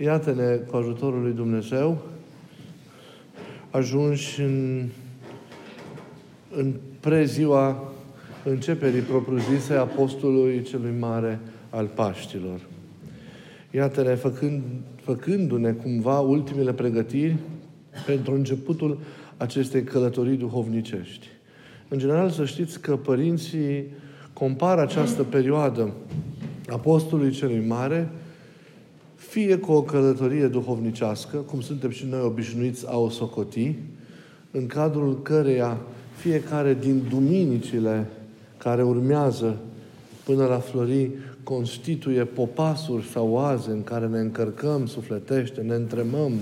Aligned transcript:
iată-ne 0.00 0.54
cu 0.54 0.76
ajutorul 0.76 1.22
lui 1.22 1.32
Dumnezeu, 1.32 2.02
ajungi 3.70 4.40
în, 4.40 4.88
în 6.56 6.74
preziua 7.00 7.92
începerii 8.44 9.00
propriu-zise 9.00 9.74
apostolului 9.74 10.62
celui 10.62 10.94
mare 10.98 11.40
al 11.70 11.86
Paștilor. 11.86 12.60
Iată-ne 13.70 14.14
făcând, 14.14 14.62
făcându-ne 15.02 15.70
cumva 15.70 16.20
ultimele 16.20 16.72
pregătiri 16.72 17.36
pentru 18.06 18.34
începutul 18.34 18.98
acestei 19.36 19.82
călătorii 19.82 20.36
duhovnicești. 20.36 21.26
În 21.88 21.98
general, 21.98 22.30
să 22.30 22.44
știți 22.44 22.80
că 22.80 22.96
părinții 22.96 23.84
compară 24.32 24.80
această 24.80 25.22
perioadă 25.22 25.92
apostolului 26.68 27.30
celui 27.30 27.64
mare 27.66 28.10
fie 29.36 29.58
cu 29.58 29.72
o 29.72 29.82
călătorie 29.82 30.46
duhovnicească, 30.46 31.36
cum 31.36 31.60
suntem 31.60 31.90
și 31.90 32.06
noi 32.10 32.20
obișnuiți 32.20 32.86
a 32.88 32.98
o 32.98 33.08
socoti, 33.08 33.74
în 34.50 34.66
cadrul 34.66 35.22
căreia 35.22 35.78
fiecare 36.16 36.76
din 36.80 37.02
duminicile 37.08 38.06
care 38.56 38.82
urmează 38.82 39.56
până 40.24 40.46
la 40.46 40.58
flori 40.58 41.10
constituie 41.42 42.24
popasuri 42.24 43.06
sau 43.06 43.28
oaze 43.28 43.70
în 43.70 43.84
care 43.84 44.06
ne 44.06 44.18
încărcăm 44.18 44.86
sufletește, 44.86 45.60
ne 45.60 45.74
întremăm, 45.74 46.32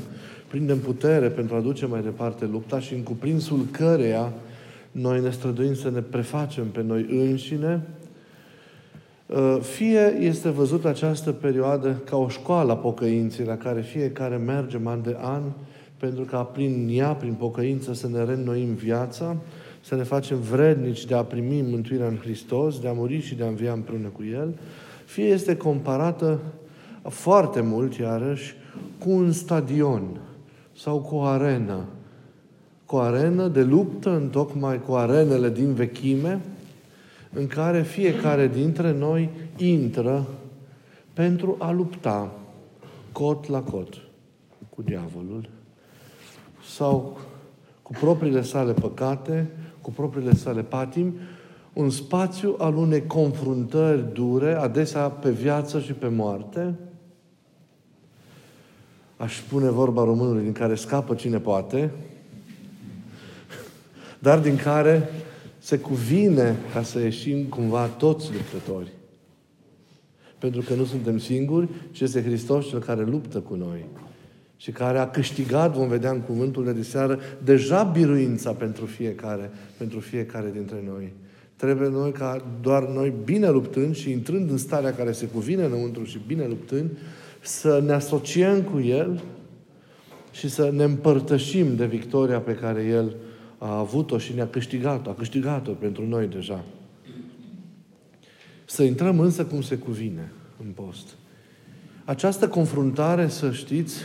prindem 0.49 0.79
putere 0.79 1.29
pentru 1.29 1.57
a 1.57 1.61
duce 1.61 1.87
mai 1.87 2.03
departe 2.03 2.45
lupta 2.45 2.81
și 2.81 2.95
în 2.95 3.03
cuprinsul 3.03 3.67
căreia 3.71 4.33
noi 4.91 5.21
ne 5.21 5.31
străduim 5.31 5.75
să 5.75 5.91
ne 5.91 6.01
prefacem 6.01 6.67
pe 6.67 6.83
noi 6.83 7.07
înșine, 7.11 7.83
uh, 7.83 8.04
fie 9.61 10.17
este 10.21 10.49
văzut 10.49 10.85
această 10.85 11.33
perioadă 11.33 12.01
ca 12.05 12.17
o 12.17 12.29
școală 12.29 12.73
a 12.73 12.77
pocăinței 12.77 13.45
la 13.45 13.57
care 13.57 13.81
fiecare 13.81 14.37
merge 14.37 14.81
an 14.85 15.03
de 15.03 15.17
an 15.21 15.43
pentru 15.97 16.25
ca 16.25 16.43
prin 16.43 16.89
ea, 16.93 17.13
prin 17.13 17.33
pocăință, 17.33 17.95
să 17.95 18.09
ne 18.09 18.25
reînnoim 18.25 18.75
viața, 18.75 19.37
să 19.81 19.95
ne 19.95 20.03
facem 20.03 20.41
vrednici 20.41 21.05
de 21.05 21.15
a 21.15 21.23
primi 21.23 21.63
mântuirea 21.71 22.07
în 22.07 22.17
Hristos, 22.17 22.81
de 22.81 22.89
a 22.89 22.93
muri 22.93 23.21
și 23.21 23.35
de 23.35 23.45
a 23.45 23.47
învia 23.47 23.73
împreună 23.73 24.09
cu 24.09 24.23
El, 24.33 24.55
fie 25.05 25.25
este 25.25 25.57
comparată 25.57 26.41
foarte 27.09 27.61
mult, 27.61 27.95
iarăși, 27.95 28.55
cu 28.99 29.11
un 29.11 29.33
stadion 29.33 30.21
sau 30.77 30.99
cu 30.99 31.15
o 31.15 31.23
arenă. 31.23 31.85
Cu 32.87 32.97
o 32.97 32.99
arenă 32.99 33.49
de 33.49 33.63
luptă, 33.63 34.11
în 34.11 34.29
tocmai 34.29 34.81
cu 34.87 34.93
arenele 34.93 35.51
din 35.51 35.73
vechime, 35.73 36.41
în 37.35 37.47
care 37.47 37.83
fiecare 37.83 38.49
dintre 38.49 38.93
noi 38.93 39.31
intră 39.57 40.27
pentru 41.13 41.57
a 41.59 41.71
lupta 41.71 42.33
cot 43.13 43.49
la 43.49 43.63
cot 43.63 43.95
cu 44.69 44.83
diavolul 44.83 45.49
sau 46.75 47.19
cu 47.83 47.93
propriile 47.93 48.43
sale 48.43 48.73
păcate, 48.73 49.51
cu 49.81 49.91
propriile 49.91 50.35
sale 50.35 50.63
patimi, 50.63 51.15
un 51.73 51.91
spațiu 51.91 52.55
al 52.59 52.77
unei 52.77 53.07
confruntări 53.07 54.13
dure, 54.13 54.55
adesea 54.55 55.09
pe 55.09 55.31
viață 55.31 55.81
și 55.81 55.93
pe 55.93 56.09
moarte, 56.09 56.75
aș 59.17 59.37
spune 59.37 59.71
vorba 59.71 60.05
românului, 60.05 60.43
din 60.43 60.53
care 60.53 60.75
scapă 60.75 61.15
cine 61.15 61.39
poate, 61.39 61.91
dar 64.19 64.39
din 64.39 64.57
care 64.57 65.09
se 65.65 65.79
cuvine 65.79 66.57
ca 66.73 66.83
să 66.83 66.99
ieșim 66.99 67.45
cumva 67.45 67.87
toți 67.87 68.33
luptători. 68.33 68.93
Pentru 70.39 70.61
că 70.61 70.75
nu 70.75 70.85
suntem 70.85 71.19
singuri, 71.19 71.69
ci 71.91 72.01
este 72.01 72.23
Hristos 72.23 72.69
cel 72.69 72.79
care 72.79 73.05
luptă 73.05 73.41
cu 73.41 73.55
noi 73.55 73.85
și 74.57 74.71
care 74.71 74.99
a 74.99 75.11
câștigat, 75.11 75.75
vom 75.75 75.89
vedea 75.89 76.11
în 76.11 76.21
cuvântul 76.21 76.73
de 76.73 76.83
seară, 76.83 77.21
deja 77.45 77.83
biruința 77.83 78.53
pentru 78.53 78.87
fiecare, 78.87 79.51
pentru 79.77 80.01
fiecare 80.01 80.51
dintre 80.53 80.85
noi. 80.87 81.13
Trebuie 81.57 81.89
noi 81.89 82.13
ca 82.13 82.45
doar 82.63 82.89
noi, 82.89 83.13
bine 83.25 83.49
luptând 83.49 83.95
și 83.95 84.11
intrând 84.11 84.51
în 84.51 84.59
starea 84.59 84.95
care 84.95 85.13
se 85.13 85.27
cuvine 85.27 85.65
înăuntru 85.65 86.05
și 86.05 86.21
bine 86.27 86.47
luptând, 86.47 86.91
să 87.41 87.83
ne 87.87 87.93
asociem 87.93 88.63
cu 88.63 88.81
El 88.81 89.23
și 90.33 90.49
să 90.49 90.71
ne 90.75 90.85
împărtășim 90.85 91.77
de 91.77 91.87
victoria 91.87 92.39
pe 92.39 92.55
care 92.55 92.83
El 92.83 93.17
a 93.65 93.79
avut-o 93.79 94.19
și 94.19 94.35
ne-a 94.35 94.49
câștigat-o. 94.49 95.11
A 95.11 95.15
câștigat-o 95.15 95.71
pentru 95.71 96.07
noi 96.07 96.27
deja. 96.27 96.65
Să 98.65 98.83
intrăm 98.83 99.21
însă 99.21 99.45
cum 99.45 99.63
se 99.63 99.77
cuvine 99.77 100.33
în 100.65 100.71
post. 100.75 101.15
Această 102.05 102.49
confruntare, 102.49 103.29
să 103.29 103.53
știți, 103.53 104.01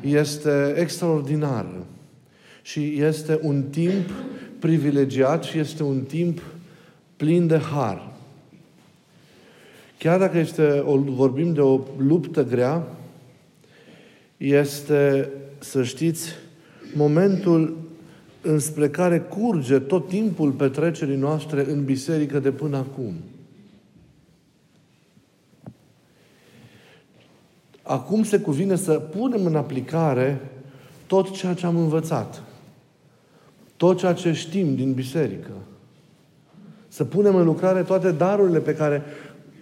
este 0.00 0.74
extraordinară 0.76 1.86
și 2.62 3.00
este 3.02 3.38
un 3.42 3.62
timp 3.62 4.10
privilegiat 4.58 5.44
și 5.44 5.58
este 5.58 5.82
un 5.82 6.00
timp 6.00 6.42
plin 7.16 7.46
de 7.46 7.58
har. 7.58 8.12
Chiar 9.98 10.18
dacă 10.18 10.38
este 10.38 10.82
o, 10.84 10.98
vorbim 10.98 11.52
de 11.52 11.60
o 11.60 11.80
luptă 11.98 12.44
grea, 12.44 12.86
este, 14.36 15.30
să 15.58 15.82
știți, 15.82 16.32
momentul 16.94 17.83
înspre 18.44 18.88
care 18.88 19.20
curge 19.20 19.78
tot 19.78 20.08
timpul 20.08 20.50
petrecerii 20.50 21.16
noastre 21.16 21.70
în 21.70 21.84
biserică 21.84 22.38
de 22.38 22.50
până 22.50 22.76
acum. 22.76 23.12
Acum 27.82 28.22
se 28.22 28.38
cuvine 28.38 28.76
să 28.76 28.92
punem 28.92 29.46
în 29.46 29.56
aplicare 29.56 30.40
tot 31.06 31.30
ceea 31.30 31.54
ce 31.54 31.66
am 31.66 31.76
învățat. 31.76 32.42
Tot 33.76 33.98
ceea 33.98 34.12
ce 34.12 34.32
știm 34.32 34.74
din 34.74 34.92
biserică. 34.92 35.50
Să 36.88 37.04
punem 37.04 37.36
în 37.36 37.44
lucrare 37.44 37.82
toate 37.82 38.10
darurile 38.10 38.60
pe 38.60 38.74
care 38.74 39.02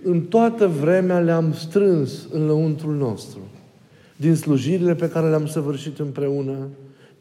în 0.04 0.20
toată 0.20 0.66
vremea 0.66 1.18
le-am 1.18 1.52
strâns 1.52 2.26
în 2.32 2.46
lăuntrul 2.46 2.94
nostru. 2.94 3.40
Din 4.16 4.34
slujirile 4.36 4.94
pe 4.94 5.08
care 5.08 5.28
le-am 5.28 5.46
săvârșit 5.46 5.98
împreună, 5.98 6.54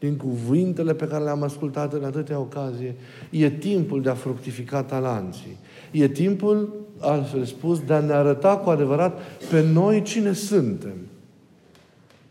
din 0.02 0.16
cuvintele 0.16 0.94
pe 0.94 1.06
care 1.06 1.24
le-am 1.24 1.42
ascultat 1.42 1.92
în 1.92 2.04
atâtea 2.04 2.38
ocazii. 2.38 2.94
E 3.30 3.50
timpul 3.50 4.02
de 4.02 4.08
a 4.08 4.14
fructifica 4.14 4.82
talanții. 4.82 5.56
E 5.90 6.08
timpul, 6.08 6.74
altfel 6.98 7.44
spus, 7.44 7.80
de 7.80 7.92
a 7.92 8.00
ne 8.00 8.12
arăta 8.12 8.56
cu 8.56 8.70
adevărat 8.70 9.18
pe 9.50 9.62
noi 9.72 10.02
cine 10.02 10.32
suntem. 10.32 10.94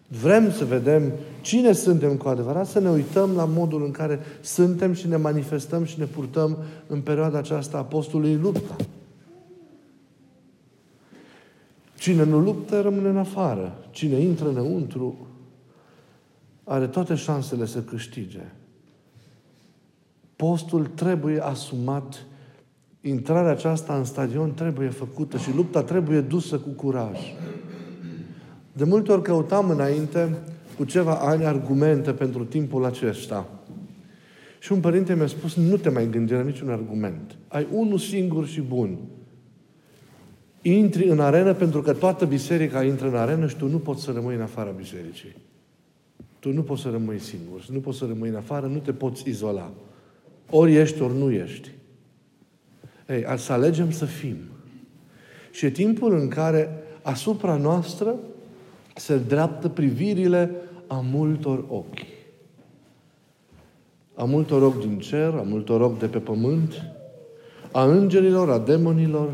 Vrem 0.07 0.51
să 0.51 0.65
vedem 0.65 1.11
cine 1.41 1.71
suntem 1.71 2.15
cu 2.15 2.27
adevărat, 2.27 2.67
să 2.67 2.79
ne 2.79 2.89
uităm 2.89 3.29
la 3.35 3.45
modul 3.45 3.83
în 3.83 3.91
care 3.91 4.19
suntem 4.41 4.93
și 4.93 5.07
ne 5.07 5.15
manifestăm 5.15 5.83
și 5.83 5.99
ne 5.99 6.05
purtăm 6.05 6.57
în 6.87 7.01
perioada 7.01 7.37
aceasta 7.37 7.77
apostolului 7.77 8.35
lupta. 8.35 8.75
Cine 11.97 12.23
nu 12.23 12.39
luptă, 12.39 12.81
rămâne 12.81 13.09
în 13.09 13.17
afară. 13.17 13.77
Cine 13.91 14.19
intră 14.19 14.49
înăuntru, 14.49 15.15
are 16.63 16.87
toate 16.87 17.15
șansele 17.15 17.65
să 17.65 17.81
câștige. 17.81 18.51
Postul 20.35 20.85
trebuie 20.85 21.45
asumat, 21.45 22.25
intrarea 23.01 23.51
aceasta 23.51 23.95
în 23.95 24.03
stadion 24.03 24.53
trebuie 24.53 24.89
făcută 24.89 25.37
și 25.37 25.55
lupta 25.55 25.83
trebuie 25.83 26.21
dusă 26.21 26.57
cu 26.57 26.69
curaj. 26.69 27.19
De 28.73 28.83
multe 28.83 29.11
ori 29.11 29.21
căutam 29.21 29.69
înainte, 29.69 30.37
cu 30.77 30.83
ceva 30.83 31.15
ani, 31.15 31.45
argumente 31.45 32.11
pentru 32.11 32.45
timpul 32.45 32.85
acesta. 32.85 33.49
Și 34.59 34.71
un 34.71 34.79
părinte 34.79 35.15
mi-a 35.15 35.27
spus, 35.27 35.55
nu 35.55 35.77
te 35.77 35.89
mai 35.89 36.09
gândi 36.09 36.33
la 36.33 36.41
niciun 36.41 36.69
argument. 36.69 37.37
Ai 37.47 37.67
unul 37.71 37.97
singur 37.97 38.47
și 38.47 38.61
bun. 38.61 38.97
Intri 40.61 41.07
în 41.07 41.19
arenă 41.19 41.53
pentru 41.53 41.81
că 41.81 41.93
toată 41.93 42.25
biserica 42.25 42.83
intră 42.83 43.07
în 43.07 43.15
arenă 43.15 43.47
și 43.47 43.55
tu 43.55 43.67
nu 43.67 43.77
poți 43.77 44.03
să 44.03 44.11
rămâi 44.11 44.35
în 44.35 44.41
afara 44.41 44.69
bisericii. 44.69 45.35
Tu 46.41 46.53
nu 46.53 46.63
poți 46.63 46.81
să 46.81 46.89
rămâi 46.89 47.19
singur, 47.19 47.65
nu 47.69 47.79
poți 47.79 47.97
să 47.97 48.05
rămâi 48.05 48.29
în 48.29 48.35
afară, 48.35 48.65
nu 48.65 48.77
te 48.77 48.93
poți 48.93 49.29
izola. 49.29 49.71
Ori 50.49 50.75
ești, 50.75 51.01
ori 51.01 51.17
nu 51.17 51.31
ești. 51.31 51.71
Ei, 53.07 53.25
să 53.37 53.51
alegem 53.51 53.91
să 53.91 54.05
fim. 54.05 54.37
Și 55.51 55.65
e 55.65 55.69
timpul 55.69 56.13
în 56.19 56.27
care 56.27 56.83
asupra 57.01 57.55
noastră 57.55 58.15
se 58.95 59.17
dreaptă 59.17 59.69
privirile 59.69 60.51
a 60.87 61.03
multor 61.11 61.65
ochi. 61.67 62.05
A 64.15 64.23
multor 64.23 64.61
ochi 64.61 64.79
din 64.79 64.99
cer, 64.99 65.33
a 65.33 65.41
multor 65.41 65.81
ochi 65.81 65.99
de 65.99 66.07
pe 66.07 66.19
pământ, 66.19 66.73
a 67.71 67.83
îngerilor, 67.83 68.49
a 68.49 68.59
demonilor, 68.59 69.29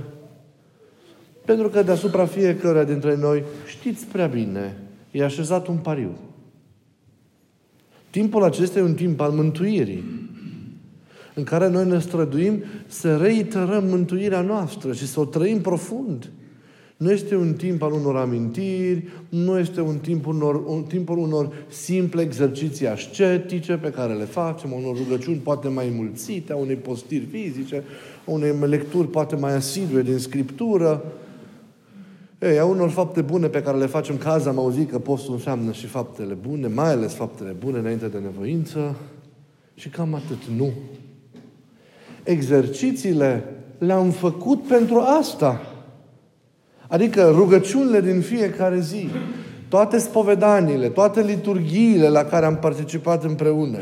pentru 1.45 1.69
că 1.69 1.83
deasupra 1.83 2.25
fiecare 2.25 2.85
dintre 2.85 3.15
noi, 3.15 3.43
știți 3.65 4.05
prea 4.05 4.27
bine, 4.27 4.77
e 5.11 5.23
așezat 5.23 5.67
un 5.67 5.77
pariu. 5.77 6.11
Timpul 8.09 8.43
acesta 8.43 8.79
e 8.79 8.81
un 8.81 8.93
timp 8.93 9.21
al 9.21 9.31
mântuirii, 9.31 10.03
în 11.33 11.43
care 11.43 11.69
noi 11.69 11.85
ne 11.85 11.99
străduim 11.99 12.63
să 12.87 13.17
reiterăm 13.17 13.83
mântuirea 13.87 14.41
noastră 14.41 14.93
și 14.93 15.07
să 15.07 15.19
o 15.19 15.25
trăim 15.25 15.61
profund 15.61 16.29
Nu 16.97 17.11
este 17.11 17.35
un 17.35 17.53
timp 17.53 17.81
al 17.81 17.91
unor 17.91 18.15
amintiri, 18.15 19.07
nu 19.29 19.59
este 19.59 19.81
un 19.81 19.97
timp, 19.97 20.27
unor, 20.27 20.63
un 20.65 20.83
timp 20.83 21.09
al 21.09 21.17
unor 21.17 21.53
simple 21.67 22.21
exerciții 22.21 22.87
ascetice 22.87 23.73
pe 23.73 23.91
care 23.91 24.13
le 24.13 24.23
facem, 24.23 24.71
unor 24.71 24.97
rugăciuni 24.97 25.37
poate 25.37 25.67
mai 25.67 25.91
mulțite, 25.95 26.53
a 26.53 26.55
unei 26.55 26.75
postiri 26.75 27.27
fizice, 27.31 27.83
a 28.25 28.31
unei 28.31 28.55
lecturi 28.59 29.07
poate 29.07 29.35
mai 29.35 29.53
asidue 29.55 30.01
din 30.01 30.17
Scriptură. 30.17 31.03
Ei, 32.39 32.59
a 32.59 32.65
unor 32.65 32.89
fapte 32.89 33.21
bune 33.21 33.47
pe 33.47 33.61
care 33.61 33.77
le 33.77 33.85
facem, 33.85 34.17
ca 34.17 34.31
azi 34.31 34.47
am 34.47 34.59
auzit 34.59 34.89
că 34.89 34.99
postul 34.99 35.33
înseamnă 35.33 35.71
și 35.71 35.85
faptele 35.85 36.33
bune, 36.33 36.67
mai 36.67 36.91
ales 36.91 37.13
faptele 37.13 37.51
bune 37.51 37.77
înainte 37.77 38.07
de 38.07 38.17
nevoință. 38.17 38.95
Și 39.73 39.89
cam 39.89 40.13
atât. 40.13 40.43
Nu. 40.57 40.69
Exercițiile 42.23 43.43
le-am 43.77 44.09
făcut 44.09 44.67
pentru 44.67 44.99
asta. 44.99 45.61
Adică 46.87 47.29
rugăciunile 47.29 48.01
din 48.01 48.21
fiecare 48.21 48.79
zi, 48.79 49.09
toate 49.69 49.97
spovedaniile, 49.97 50.87
toate 50.87 51.21
liturghiile 51.21 52.07
la 52.07 52.23
care 52.23 52.45
am 52.45 52.57
participat 52.57 53.23
împreună, 53.23 53.77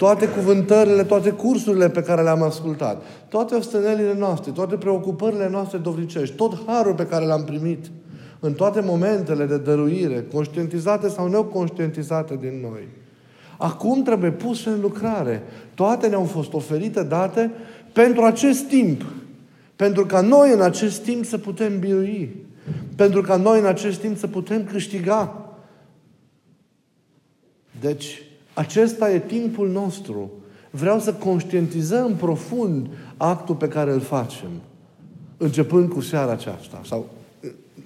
toate 0.00 0.28
cuvântările, 0.28 1.04
toate 1.04 1.30
cursurile 1.30 1.90
pe 1.90 2.02
care 2.02 2.22
le-am 2.22 2.42
ascultat, 2.42 3.02
toate 3.28 3.54
ostenelile 3.54 4.14
noastre, 4.14 4.50
toate 4.50 4.76
preocupările 4.76 5.48
noastre 5.48 5.78
dovricești, 5.78 6.34
tot 6.34 6.62
harul 6.66 6.94
pe 6.94 7.06
care 7.06 7.24
l-am 7.24 7.44
primit 7.44 7.90
în 8.38 8.52
toate 8.52 8.80
momentele 8.80 9.44
de 9.44 9.58
dăruire, 9.58 10.26
conștientizate 10.32 11.08
sau 11.08 11.28
neconștientizate 11.28 12.36
din 12.40 12.60
noi. 12.60 12.88
Acum 13.58 14.02
trebuie 14.02 14.30
puse 14.30 14.68
în 14.68 14.80
lucrare. 14.80 15.42
Toate 15.74 16.06
ne-au 16.06 16.24
fost 16.24 16.52
oferite, 16.52 17.02
date 17.02 17.50
pentru 17.92 18.22
acest 18.22 18.68
timp. 18.68 19.04
Pentru 19.76 20.06
ca 20.06 20.20
noi 20.20 20.52
în 20.52 20.60
acest 20.60 21.02
timp 21.02 21.24
să 21.24 21.38
putem 21.38 21.78
birui. 21.78 22.46
Pentru 22.96 23.20
ca 23.20 23.36
noi 23.36 23.58
în 23.58 23.66
acest 23.66 24.00
timp 24.00 24.16
să 24.18 24.26
putem 24.26 24.64
câștiga. 24.64 25.52
Deci, 27.80 28.22
acesta 28.60 29.10
e 29.10 29.18
timpul 29.18 29.68
nostru. 29.68 30.30
Vreau 30.70 30.98
să 30.98 31.14
conștientizăm 31.14 32.14
profund 32.14 32.88
actul 33.16 33.54
pe 33.54 33.68
care 33.68 33.92
îl 33.92 34.00
facem. 34.00 34.48
Începând 35.36 35.92
cu 35.92 36.00
seara 36.00 36.32
aceasta. 36.32 36.80
Sau 36.84 37.06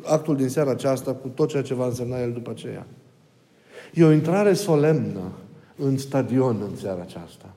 actul 0.05 0.37
din 0.37 0.49
seara 0.49 0.71
aceasta 0.71 1.13
cu 1.13 1.29
tot 1.29 1.49
ceea 1.49 1.63
ce 1.63 1.75
va 1.75 1.87
însemna 1.87 2.21
el 2.21 2.33
după 2.33 2.51
aceea. 2.51 2.87
E 3.95 4.05
o 4.05 4.13
intrare 4.13 4.53
solemnă 4.53 5.33
în 5.77 5.99
stadion 5.99 6.57
în 6.71 6.77
seara 6.77 7.01
aceasta. 7.01 7.55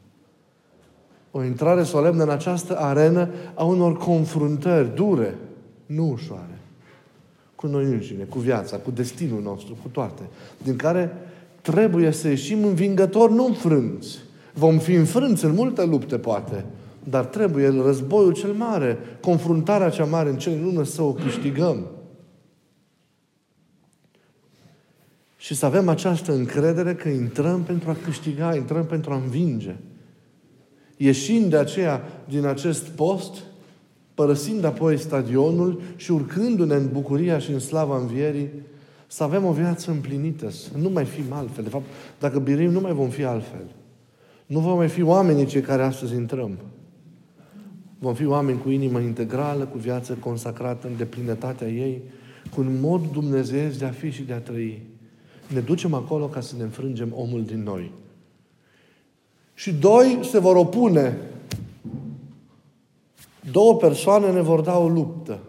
O 1.32 1.44
intrare 1.44 1.84
solemnă 1.84 2.24
în 2.24 2.30
această 2.30 2.78
arenă 2.78 3.30
a 3.54 3.64
unor 3.64 3.98
confruntări 3.98 4.96
dure, 4.96 5.36
nu 5.86 6.10
ușoare, 6.12 6.60
cu 7.56 7.68
noi 7.68 7.84
înșine, 7.84 8.24
cu 8.24 8.40
viața, 8.40 8.78
cu 8.78 8.92
destinul 8.92 9.42
nostru, 9.42 9.78
cu 9.82 9.88
toate, 9.88 10.22
din 10.64 10.76
care 10.76 11.27
trebuie 11.72 12.12
să 12.12 12.28
ieșim 12.28 12.64
învingători, 12.64 13.34
nu 13.34 13.46
înfrânți. 13.46 14.18
Vom 14.54 14.78
fi 14.78 14.94
înfrânți 14.94 15.46
în 15.46 15.54
multe 15.54 15.86
lupte, 15.86 16.18
poate, 16.18 16.66
dar 17.04 17.26
trebuie 17.26 17.68
războiul 17.68 18.34
cel 18.34 18.52
mare, 18.52 18.98
confruntarea 19.22 19.90
cea 19.90 20.06
mare 20.06 20.30
în 20.30 20.38
cele 20.38 20.60
lună 20.64 20.84
să 20.84 21.02
o 21.02 21.14
câștigăm. 21.14 21.88
Și 25.38 25.56
să 25.56 25.66
avem 25.66 25.90
această 25.90 26.34
încredere 26.34 26.96
că 26.96 27.10
intrăm 27.10 27.62
pentru 27.62 27.90
a 27.90 27.98
câștiga, 28.04 28.56
intrăm 28.56 28.86
pentru 28.86 29.12
a 29.12 29.16
învinge. 29.16 29.76
Ieșind 30.98 31.50
de 31.50 31.58
aceea 31.58 32.02
din 32.30 32.46
acest 32.46 32.88
post, 32.88 33.38
părăsind 34.14 34.64
apoi 34.64 34.98
stadionul 34.98 35.82
și 35.96 36.12
urcându-ne 36.12 36.76
în 36.76 36.90
bucuria 36.92 37.40
și 37.40 37.52
în 37.52 37.60
slava 37.60 37.98
învierii, 37.98 38.50
să 39.08 39.24
avem 39.24 39.46
o 39.46 39.52
viață 39.52 39.92
împlinită, 39.92 40.50
să 40.50 40.70
nu 40.78 40.90
mai 40.90 41.06
fim 41.06 41.26
altfel. 41.30 41.64
De 41.64 41.70
fapt, 41.70 41.86
dacă 42.20 42.40
birim, 42.40 42.72
nu 42.72 42.80
mai 42.80 42.94
vom 42.94 43.10
fi 43.10 43.24
altfel. 43.24 43.66
Nu 44.46 44.60
vom 44.60 44.76
mai 44.76 44.88
fi 44.88 45.02
oamenii 45.02 45.46
cei 45.46 45.62
care 45.62 45.84
astăzi 45.84 46.16
intrăm. 46.16 46.58
Vom 48.00 48.14
fi 48.14 48.26
oameni 48.26 48.62
cu 48.62 48.70
inimă 48.70 49.00
integrală, 49.00 49.66
cu 49.66 49.78
viață 49.78 50.14
consacrată 50.14 50.88
în 50.88 50.98
deplinătatea 50.98 51.68
ei, 51.68 52.02
cu 52.56 52.62
un 52.62 52.80
mod 52.80 53.12
dumnezeiesc 53.12 53.80
de 53.80 53.86
a 53.86 53.92
fi 53.92 54.10
și 54.10 54.24
de 54.24 54.34
a 54.34 54.40
trăi. 54.40 54.82
Ne 55.54 55.60
ducem 55.60 55.94
acolo 55.94 56.26
ca 56.26 56.40
să 56.42 56.56
ne 56.58 56.64
înfrângem 56.64 57.14
omul 57.16 57.44
din 57.44 57.64
noi. 57.64 57.92
Și 59.54 59.74
doi 59.74 60.20
se 60.22 60.40
vor 60.40 60.56
opune. 60.56 61.18
Două 63.52 63.76
persoane 63.76 64.32
ne 64.32 64.42
vor 64.42 64.62
da 64.62 64.78
o 64.78 64.88
luptă. 64.88 65.40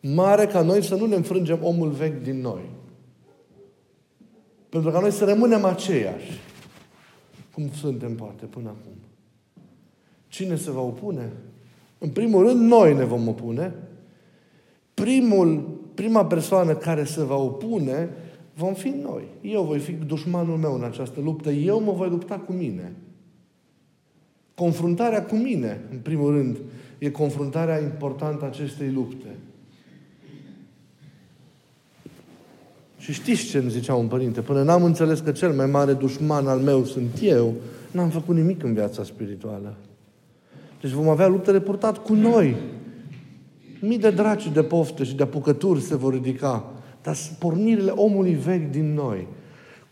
Mare 0.00 0.46
ca 0.46 0.62
noi 0.62 0.82
să 0.82 0.94
nu 0.94 1.06
ne 1.06 1.14
înfrângem 1.14 1.58
omul 1.62 1.88
vechi 1.88 2.22
din 2.22 2.40
noi. 2.40 2.60
Pentru 4.70 4.90
ca 4.90 5.00
noi 5.00 5.10
să 5.10 5.24
rămânem 5.24 5.64
aceiași. 5.64 6.40
Cum 7.54 7.70
suntem 7.72 8.14
poate 8.14 8.44
până 8.44 8.68
acum. 8.68 8.92
Cine 10.28 10.56
se 10.56 10.70
va 10.70 10.80
opune? 10.80 11.32
În 11.98 12.08
primul 12.08 12.46
rând, 12.46 12.60
noi 12.60 12.94
ne 12.94 13.04
vom 13.04 13.28
opune. 13.28 13.74
Primul, 14.94 15.78
prima 15.94 16.26
persoană 16.26 16.74
care 16.74 17.04
se 17.04 17.24
va 17.24 17.36
opune 17.36 18.08
vom 18.54 18.74
fi 18.74 18.88
noi. 18.88 19.24
Eu 19.40 19.62
voi 19.62 19.78
fi 19.78 19.92
dușmanul 19.92 20.56
meu 20.56 20.74
în 20.74 20.84
această 20.84 21.20
luptă. 21.20 21.50
Eu 21.50 21.80
mă 21.80 21.92
voi 21.92 22.08
lupta 22.08 22.38
cu 22.38 22.52
mine. 22.52 22.96
Confruntarea 24.54 25.24
cu 25.24 25.34
mine, 25.34 25.80
în 25.90 25.98
primul 25.98 26.32
rând, 26.32 26.58
e 26.98 27.10
confruntarea 27.10 27.80
importantă 27.80 28.44
a 28.44 28.48
acestei 28.48 28.90
lupte. 28.90 29.26
Și 33.00 33.12
știți 33.12 33.44
ce 33.44 33.58
îmi 33.58 33.70
zicea 33.70 33.94
un 33.94 34.06
părinte? 34.06 34.40
Până 34.40 34.62
n-am 34.62 34.84
înțeles 34.84 35.20
că 35.20 35.30
cel 35.32 35.52
mai 35.52 35.66
mare 35.66 35.92
dușman 35.92 36.46
al 36.46 36.58
meu 36.58 36.84
sunt 36.84 37.18
eu, 37.22 37.54
n-am 37.90 38.08
făcut 38.08 38.36
nimic 38.36 38.62
în 38.62 38.74
viața 38.74 39.04
spirituală. 39.04 39.74
Deci 40.80 40.90
vom 40.90 41.08
avea 41.08 41.26
lupte 41.26 41.52
de 41.52 41.60
purtat 41.60 41.98
cu 41.98 42.14
noi. 42.14 42.56
Mii 43.80 43.98
de 43.98 44.10
draci 44.10 44.52
de 44.52 44.62
pofte 44.62 45.04
și 45.04 45.14
de 45.14 45.22
apucături 45.22 45.80
se 45.80 45.96
vor 45.96 46.12
ridica. 46.12 46.72
Dar 47.02 47.16
pornirile 47.38 47.90
omului 47.90 48.34
vechi 48.34 48.70
din 48.70 48.94
noi. 48.94 49.26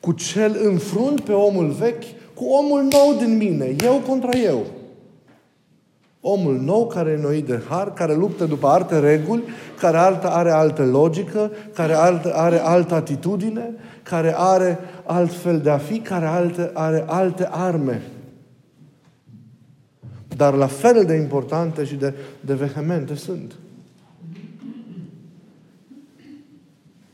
Cu 0.01 0.13
cel 0.13 0.57
înfrunt 0.63 1.21
pe 1.21 1.33
omul 1.33 1.71
vechi, 1.71 2.05
cu 2.35 2.45
omul 2.45 2.83
nou 2.83 3.17
din 3.19 3.37
mine. 3.37 3.77
Eu 3.85 4.03
contra 4.07 4.39
eu. 4.39 4.67
Omul 6.20 6.61
nou 6.61 6.87
care 6.87 7.11
e 7.11 7.23
noi 7.23 7.43
de 7.43 7.62
har, 7.69 7.93
care 7.93 8.15
luptă 8.15 8.44
după 8.44 8.67
alte 8.67 8.99
reguli, 8.99 9.43
care 9.79 9.97
altă, 9.97 10.31
are 10.31 10.50
altă 10.50 10.85
logică, 10.85 11.50
care 11.75 11.93
altă, 11.93 12.35
are 12.35 12.59
altă 12.59 12.94
atitudine, 12.94 13.75
care 14.03 14.35
are 14.37 14.79
alt 15.05 15.32
fel 15.32 15.61
de 15.61 15.70
a 15.70 15.79
fi, 15.79 15.99
care 15.99 16.26
alte, 16.26 16.71
are 16.75 17.04
alte 17.07 17.49
arme. 17.50 18.02
Dar 20.37 20.54
la 20.54 20.66
fel 20.66 21.04
de 21.04 21.14
importante 21.14 21.85
și 21.85 21.95
de, 21.95 22.14
de 22.40 22.54
vehemente 22.54 23.14
sunt. 23.14 23.54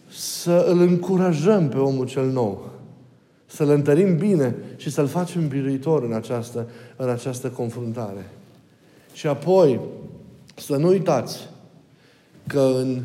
Să 0.09 0.67
îl 0.69 0.81
încurajăm 0.81 1.69
pe 1.69 1.79
omul 1.79 2.07
cel 2.07 2.27
nou. 2.27 2.71
Să-l 3.47 3.69
întărim 3.69 4.17
bine 4.17 4.55
și 4.77 4.91
să-l 4.91 5.07
facem 5.07 5.49
biruitor 5.49 6.03
în 6.03 6.13
această, 6.13 6.69
în 6.97 7.09
această 7.09 7.49
confruntare. 7.49 8.31
Și 9.15 9.27
apoi, 9.27 9.81
să 10.55 10.77
nu 10.77 10.89
uitați 10.89 11.49
că 12.47 12.61
în 12.61 13.03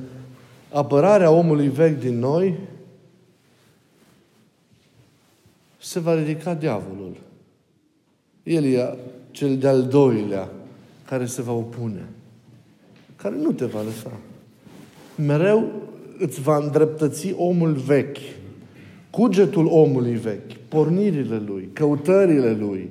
apărarea 0.72 1.32
omului 1.32 1.68
vechi 1.68 2.00
din 2.00 2.20
noi 2.20 2.58
se 5.82 6.00
va 6.00 6.16
ridica 6.16 6.54
diavolul. 6.54 7.18
El 8.44 8.64
e 8.64 8.98
cel 9.32 9.58
de-al 9.58 9.84
doilea 9.84 10.50
care 11.06 11.26
se 11.26 11.42
va 11.42 11.52
opune, 11.52 12.10
care 13.16 13.36
nu 13.36 13.52
te 13.52 13.66
va 13.66 13.82
lăsa. 13.82 14.12
Mereu 15.16 15.72
îți 16.18 16.42
va 16.42 16.58
îndreptăți 16.58 17.34
omul 17.38 17.74
vechi, 17.74 18.18
cugetul 19.10 19.66
omului 19.66 20.16
vechi, 20.16 20.52
pornirile 20.68 21.38
lui, 21.46 21.70
căutările 21.74 22.52
lui. 22.52 22.90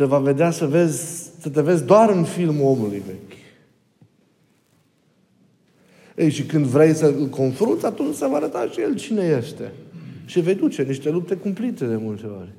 Te 0.00 0.06
va 0.06 0.18
vedea 0.18 0.50
să 0.50 0.66
vezi 0.66 1.30
să 1.40 1.48
te 1.48 1.60
vezi 1.60 1.84
doar 1.84 2.10
în 2.10 2.24
filmul 2.24 2.66
omului 2.66 3.02
vechi. 3.06 3.38
Ei, 6.16 6.30
și 6.30 6.42
când 6.42 6.64
vrei 6.64 6.94
să 6.94 7.06
îl 7.06 7.26
confrunți, 7.26 7.86
atunci 7.86 8.14
să 8.14 8.26
vă 8.30 8.36
arăta 8.36 8.68
și 8.72 8.80
el 8.80 8.94
cine 8.94 9.22
este. 9.38 9.72
Și 10.24 10.40
vei 10.40 10.54
duce 10.54 10.82
niște 10.82 11.10
lupte 11.10 11.34
cumplite 11.34 11.86
de 11.86 11.96
multe 11.96 12.26
ori. 12.26 12.52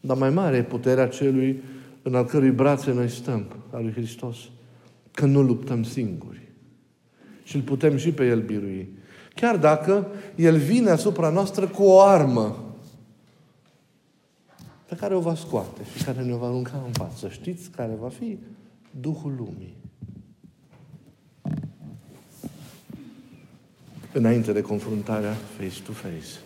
Dar 0.00 0.16
mai 0.16 0.30
mare 0.30 0.56
e 0.56 0.62
puterea 0.62 1.08
celui 1.08 1.62
în 2.02 2.14
al 2.14 2.24
cărui 2.24 2.50
brațe 2.50 2.92
noi 2.92 3.08
stăm, 3.08 3.46
al 3.70 3.82
lui 3.82 3.92
Hristos. 3.92 4.36
Că 5.10 5.26
nu 5.26 5.42
luptăm 5.42 5.82
singuri. 5.82 6.52
Și 7.42 7.56
îl 7.56 7.62
putem 7.62 7.96
și 7.96 8.10
pe 8.10 8.26
el 8.26 8.40
birui. 8.40 8.88
Chiar 9.34 9.56
dacă 9.56 10.06
el 10.34 10.56
vine 10.56 10.90
asupra 10.90 11.30
noastră 11.30 11.66
cu 11.66 11.82
o 11.82 12.00
armă 12.00 12.69
pe 14.90 14.96
care 14.96 15.14
o 15.14 15.20
va 15.20 15.34
scoate 15.34 15.80
și 15.96 16.04
care 16.04 16.22
ne 16.22 16.34
va 16.34 16.46
arunca 16.46 16.82
în 16.86 16.92
față. 16.92 17.28
Știți 17.28 17.70
care 17.70 17.96
va 18.00 18.08
fi? 18.08 18.38
Duhul 19.00 19.34
lumii. 19.36 19.80
înainte 24.12 24.52
de 24.52 24.60
confruntarea 24.60 25.36
face-to-face. 25.58 26.40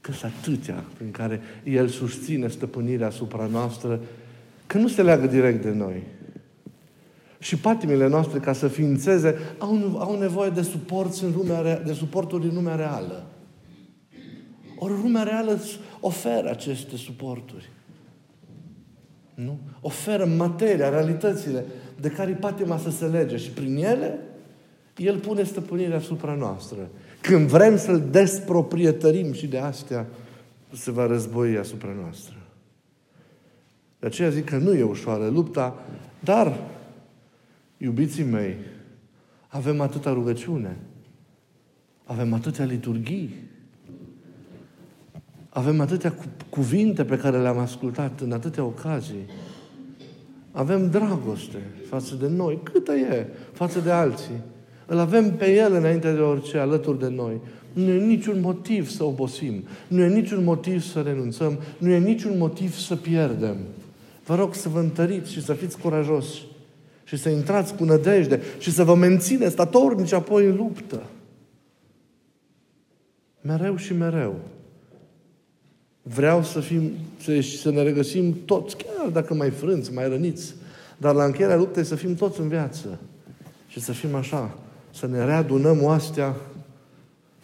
Că 0.00 0.12
sunt 0.12 0.32
atâtea 0.38 0.84
în 1.02 1.10
care 1.10 1.40
El 1.64 1.88
susține 1.88 2.48
stăpânirea 2.48 3.06
asupra 3.06 3.46
noastră, 3.46 4.00
că 4.66 4.78
nu 4.78 4.88
se 4.88 5.02
leagă 5.02 5.26
direct 5.26 5.62
de 5.62 5.70
noi. 5.70 6.02
Și 7.38 7.56
patimile 7.56 8.08
noastre, 8.08 8.38
ca 8.38 8.52
să 8.52 8.68
ființeze, 8.68 9.36
au, 9.58 9.98
au 9.98 10.18
nevoie 10.18 10.50
de 10.50 10.62
suport 10.62 11.14
în 11.16 11.32
lumea, 11.36 11.78
de 11.78 11.92
suporturi 11.92 12.48
în 12.48 12.54
lumea 12.54 12.74
reală. 12.74 13.26
Ori 14.78 14.92
lumea 15.02 15.22
reală 15.22 15.60
oferă 16.00 16.50
aceste 16.50 16.96
suporturi. 16.96 17.70
Nu? 19.34 19.58
Oferă 19.80 20.24
materia, 20.24 20.88
realitățile 20.88 21.64
de 22.00 22.08
care 22.08 22.32
patima 22.32 22.78
să 22.78 22.90
se 22.90 23.06
lege 23.06 23.36
și 23.36 23.50
prin 23.50 23.76
ele 23.76 24.18
El 24.98 25.18
pune 25.18 25.42
stăpânirea 25.42 25.96
asupra 25.96 26.34
noastră. 26.34 26.88
Când 27.20 27.48
vrem 27.48 27.76
să-L 27.76 28.08
desproprietărim 28.10 29.32
și 29.32 29.46
de 29.46 29.58
astea, 29.58 30.06
se 30.72 30.90
va 30.90 31.06
război 31.06 31.56
asupra 31.56 31.92
noastră. 32.00 32.36
De 33.98 34.06
aceea 34.06 34.30
zic 34.30 34.44
că 34.44 34.56
nu 34.56 34.74
e 34.74 34.82
ușoară 34.82 35.28
lupta, 35.28 35.86
dar, 36.20 36.58
iubiții 37.76 38.24
mei, 38.24 38.56
avem 39.48 39.80
atâta 39.80 40.12
rugăciune, 40.12 40.76
avem 42.04 42.32
atâtea 42.32 42.64
liturghii, 42.64 43.34
avem 45.58 45.80
atâtea 45.80 46.14
cuvinte 46.48 47.04
pe 47.04 47.16
care 47.16 47.40
le-am 47.40 47.58
ascultat 47.58 48.20
în 48.20 48.32
atâtea 48.32 48.64
ocazii. 48.64 49.26
Avem 50.52 50.90
dragoste 50.90 51.58
față 51.88 52.14
de 52.14 52.28
noi, 52.28 52.58
câtă 52.62 52.92
e, 52.92 53.26
față 53.52 53.80
de 53.80 53.90
alții. 53.90 54.40
Îl 54.86 54.98
avem 54.98 55.36
pe 55.36 55.54
El 55.54 55.72
înainte 55.72 56.12
de 56.12 56.20
orice, 56.20 56.58
alături 56.58 56.98
de 56.98 57.08
noi. 57.08 57.40
Nu 57.72 57.90
e 57.90 58.04
niciun 58.04 58.40
motiv 58.40 58.88
să 58.88 59.04
obosim. 59.04 59.64
Nu 59.88 60.00
e 60.00 60.08
niciun 60.08 60.44
motiv 60.44 60.82
să 60.82 61.00
renunțăm. 61.00 61.58
Nu 61.78 61.90
e 61.90 61.98
niciun 61.98 62.38
motiv 62.38 62.76
să 62.76 62.96
pierdem. 62.96 63.56
Vă 64.24 64.34
rog 64.34 64.54
să 64.54 64.68
vă 64.68 64.78
întăriți 64.78 65.32
și 65.32 65.44
să 65.44 65.52
fiți 65.52 65.78
curajoși. 65.78 66.46
Și 67.04 67.16
să 67.16 67.28
intrați 67.28 67.74
cu 67.74 67.84
nădejde. 67.84 68.40
Și 68.58 68.70
să 68.70 68.84
vă 68.84 68.94
mențineți 68.94 69.52
statornici 69.52 70.12
apoi 70.12 70.46
în 70.46 70.56
luptă. 70.56 71.02
Mereu 73.40 73.76
și 73.76 73.92
mereu. 73.92 74.34
Vreau 76.14 76.42
să, 76.42 76.60
fim, 76.60 76.90
să, 77.20 77.40
să 77.40 77.70
ne 77.70 77.82
regăsim 77.82 78.44
toți, 78.44 78.76
chiar 78.76 79.08
dacă 79.08 79.34
mai 79.34 79.50
frânți, 79.50 79.92
mai 79.92 80.08
răniți, 80.08 80.54
dar 80.96 81.14
la 81.14 81.24
încheierea 81.24 81.56
luptei 81.56 81.84
să 81.84 81.94
fim 81.94 82.14
toți 82.14 82.40
în 82.40 82.48
viață. 82.48 82.98
Și 83.68 83.80
să 83.80 83.92
fim 83.92 84.14
așa, 84.14 84.58
să 84.90 85.06
ne 85.06 85.24
readunăm 85.24 85.82
oastea 85.82 86.36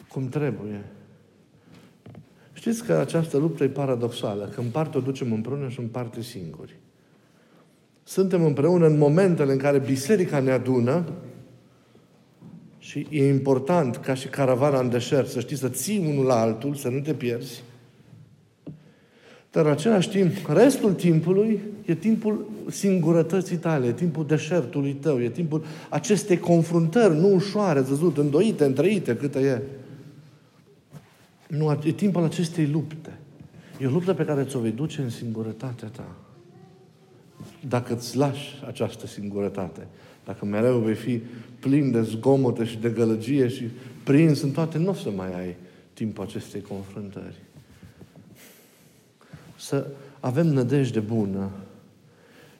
cum 0.09 0.29
trebuie. 0.29 0.85
Știți 2.53 2.85
că 2.85 2.93
această 2.93 3.37
luptă 3.37 3.65
e 3.65 3.69
paradoxală, 3.69 4.51
că 4.55 4.61
în 4.61 4.67
parte 4.67 4.99
o 4.99 5.01
ducem 5.01 5.33
împreună 5.33 5.69
și 5.69 5.81
în 5.81 5.87
parte 5.87 6.23
singuri. 6.23 6.77
Suntem 8.05 8.45
împreună 8.45 8.87
în 8.87 8.99
momentele 8.99 9.53
în 9.53 9.59
care 9.59 9.79
biserica 9.79 10.41
ne 10.41 10.51
adună 10.51 11.05
și 12.79 13.07
e 13.11 13.29
important 13.29 13.97
ca 13.97 14.15
și 14.15 14.29
caravana 14.29 14.81
în 14.81 14.91
deșert 14.91 15.29
să 15.29 15.41
știi 15.41 15.57
să 15.57 15.69
ții 15.69 15.99
unul 15.99 16.25
la 16.25 16.41
altul, 16.41 16.75
să 16.75 16.89
nu 16.89 17.01
te 17.01 17.15
pierzi, 17.15 17.63
dar 19.55 19.65
în 19.65 19.71
același 19.71 20.09
timp, 20.09 20.33
restul 20.47 20.93
timpului 20.93 21.61
e 21.85 21.95
timpul 21.95 22.51
singurătății 22.71 23.57
tale, 23.57 23.87
e 23.87 23.93
timpul 23.93 24.27
deșertului 24.27 24.93
tău, 24.93 25.23
e 25.23 25.29
timpul 25.29 25.65
acestei 25.89 26.39
confruntări 26.39 27.19
nu 27.19 27.35
ușoare, 27.35 27.81
zăzut, 27.81 28.17
îndoite, 28.17 28.65
întrăite, 28.65 29.17
câtă 29.17 29.39
e. 29.39 29.63
Nu, 31.49 31.79
e 31.85 31.93
timpul 31.93 32.25
acestei 32.25 32.67
lupte. 32.67 33.13
E 33.81 33.87
o 33.87 33.91
luptă 33.91 34.15
pe 34.15 34.25
care 34.25 34.45
ți-o 34.45 34.61
vei 34.61 34.71
duce 34.71 35.01
în 35.01 35.11
singurătatea 35.11 35.89
ta. 35.89 36.17
Dacă 37.69 37.95
îți 37.95 38.17
lași 38.17 38.63
această 38.67 39.07
singurătate, 39.07 39.87
dacă 40.25 40.45
mereu 40.45 40.79
vei 40.79 40.95
fi 40.95 41.21
plin 41.59 41.91
de 41.91 42.03
zgomote 42.03 42.65
și 42.65 42.79
de 42.79 42.89
gălăgie 42.89 43.49
și 43.49 43.65
prins 44.05 44.43
în 44.43 44.51
toate, 44.51 44.79
nu 44.79 44.91
o 44.91 44.95
să 44.95 45.11
mai 45.11 45.41
ai 45.41 45.57
timpul 45.93 46.25
acestei 46.25 46.61
confruntări 46.61 47.37
să 49.65 49.87
avem 50.21 50.47
nădejde 50.47 51.01
bună 51.01 51.51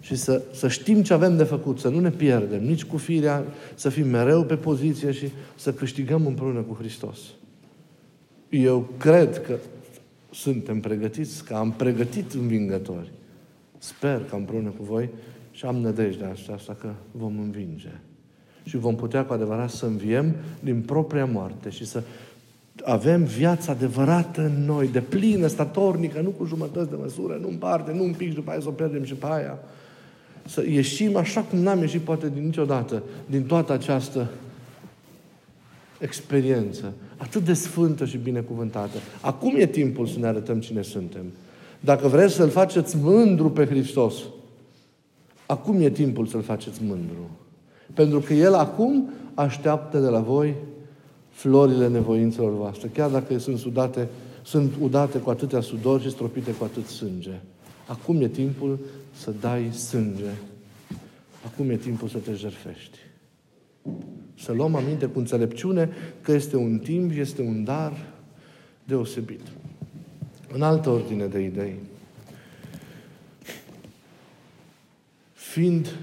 și 0.01 0.15
să, 0.15 0.43
să 0.53 0.69
știm 0.69 1.03
ce 1.03 1.13
avem 1.13 1.37
de 1.37 1.45
făcut, 1.45 1.79
să 1.79 1.89
nu 1.89 2.01
ne 2.01 2.11
pierdem 2.11 2.65
nici 2.65 2.85
cu 2.85 2.97
firea, 2.97 3.45
să 3.75 3.89
fim 3.89 4.09
mereu 4.09 4.45
pe 4.45 4.57
poziție 4.57 5.13
și 5.13 5.29
să 5.55 5.73
câștigăm 5.73 6.27
împreună 6.27 6.61
cu 6.61 6.75
Hristos. 6.75 7.19
Eu 8.49 8.89
cred 8.99 9.43
că 9.43 9.57
suntem 10.31 10.81
pregătiți, 10.81 11.45
că 11.45 11.55
am 11.55 11.73
pregătit 11.73 12.33
învingători. 12.33 13.13
Sper 13.79 14.25
că 14.29 14.35
împreună 14.35 14.69
cu 14.69 14.83
voi 14.83 15.11
și 15.51 15.65
am 15.65 15.77
nădejdea 15.77 16.35
asta 16.55 16.77
că 16.81 16.93
vom 17.11 17.39
învinge. 17.39 17.93
Și 18.65 18.77
vom 18.77 18.97
putea 18.97 19.25
cu 19.25 19.33
adevărat 19.33 19.71
să 19.71 19.87
înviem 19.87 20.35
din 20.61 20.81
propria 20.81 21.25
moarte 21.25 21.71
și 21.71 21.87
să 21.87 22.03
avem 22.83 23.25
viața 23.25 23.73
adevărată 23.73 24.41
în 24.41 24.65
noi, 24.65 24.89
de 24.89 25.01
plină, 25.01 25.47
statornică, 25.47 26.21
nu 26.21 26.31
cu 26.31 26.45
jumătăți 26.45 26.91
de 26.91 26.97
măsură, 27.01 27.39
nu 27.41 27.49
în 27.49 27.57
parte, 27.57 27.93
nu 27.93 28.05
un 28.05 28.13
pic 28.13 28.29
și 28.29 28.35
după 28.35 28.51
aia 28.51 28.61
să 28.61 28.69
o 28.69 28.71
pierdem 28.71 29.05
și 29.05 29.15
pe 29.15 29.27
aia. 29.29 29.59
Să 30.47 30.65
ieșim 30.69 31.17
așa 31.17 31.41
cum 31.41 31.59
n-am 31.59 31.81
ieșit 31.81 32.01
poate 32.01 32.31
din 32.35 32.45
niciodată, 32.45 33.03
din 33.27 33.45
toată 33.45 33.73
această 33.73 34.31
experiență 35.99 36.93
atât 37.17 37.45
de 37.45 37.53
sfântă 37.53 38.05
și 38.05 38.17
binecuvântată. 38.17 38.99
Acum 39.21 39.55
e 39.57 39.67
timpul 39.67 40.07
să 40.07 40.19
ne 40.19 40.27
arătăm 40.27 40.61
cine 40.61 40.83
suntem. 40.83 41.25
Dacă 41.81 42.09
vreți 42.09 42.35
să-L 42.35 42.49
faceți 42.49 42.97
mândru 42.97 43.51
pe 43.51 43.67
Hristos, 43.67 44.15
acum 45.47 45.81
e 45.81 45.91
timpul 45.91 46.27
să-L 46.27 46.43
faceți 46.43 46.81
mândru. 46.83 47.31
Pentru 47.95 48.21
că 48.21 48.33
El 48.33 48.55
acum 48.55 49.11
așteaptă 49.35 49.99
de 49.99 50.09
la 50.09 50.21
voi 50.21 50.55
florile 51.35 51.89
nevoințelor 51.89 52.57
voastre, 52.57 52.89
chiar 52.89 53.11
dacă 53.11 53.39
sunt 53.39 53.59
sudate, 53.59 54.09
sunt 54.43 54.73
udate 54.81 55.19
cu 55.19 55.31
atâtea 55.31 55.61
sudori 55.61 56.03
și 56.03 56.11
stropite 56.11 56.53
cu 56.53 56.65
atât 56.65 56.87
sânge. 56.87 57.41
Acum 57.87 58.21
e 58.21 58.29
timpul 58.29 58.79
să 59.17 59.33
dai 59.41 59.73
sânge. 59.73 60.31
Acum 61.45 61.71
e 61.71 61.77
timpul 61.77 62.09
să 62.09 62.19
te 62.19 62.35
jerfești. 62.35 62.99
Să 64.39 64.53
luăm 64.53 64.75
aminte 64.75 65.07
cu 65.07 65.19
înțelepciune 65.19 65.91
că 66.21 66.33
este 66.33 66.57
un 66.57 66.79
timp, 66.79 67.13
este 67.17 67.43
un 67.43 67.65
dar 67.65 68.07
deosebit. 68.85 69.41
În 70.53 70.63
altă 70.63 70.91
ordine 70.91 71.27
de 71.27 71.41
idei. 71.41 71.79
Fiind 75.33 75.97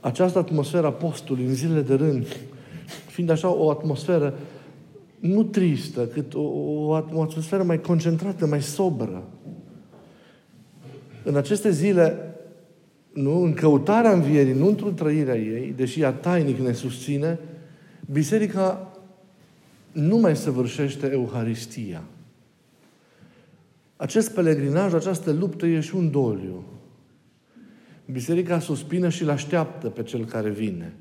această 0.00 0.38
atmosferă 0.38 0.86
a 0.86 0.92
postului 0.92 1.44
în 1.44 1.54
zilele 1.54 1.82
de 1.82 1.94
rând, 1.94 2.26
fiind 3.16 3.30
așa 3.30 3.54
o 3.54 3.70
atmosferă 3.70 4.38
nu 5.18 5.42
tristă, 5.42 6.06
cât 6.06 6.34
o, 6.34 6.40
o, 6.40 6.86
o 7.12 7.22
atmosferă 7.22 7.62
mai 7.62 7.80
concentrată, 7.80 8.46
mai 8.46 8.62
sobră. 8.62 9.24
În 11.24 11.36
aceste 11.36 11.70
zile, 11.70 12.34
nu, 13.12 13.42
în 13.42 13.54
căutarea 13.54 14.12
învierii, 14.12 14.52
nu 14.52 14.66
într-o 14.66 14.90
trăirea 14.90 15.36
ei, 15.36 15.72
deși 15.76 16.00
ea 16.00 16.12
tainic 16.12 16.58
ne 16.58 16.72
susține, 16.72 17.38
biserica 18.10 18.92
nu 19.92 20.16
mai 20.16 20.36
săvârșește 20.36 21.10
Euharistia. 21.12 22.02
Acest 23.96 24.34
pelegrinaj, 24.34 24.94
această 24.94 25.32
luptă 25.32 25.66
e 25.66 25.80
și 25.80 25.94
un 25.94 26.10
doliu. 26.10 26.64
Biserica 28.10 28.58
suspină 28.58 29.08
și 29.08 29.22
îl 29.22 29.30
așteaptă 29.30 29.88
pe 29.88 30.02
cel 30.02 30.24
care 30.24 30.50
vine. 30.50 30.94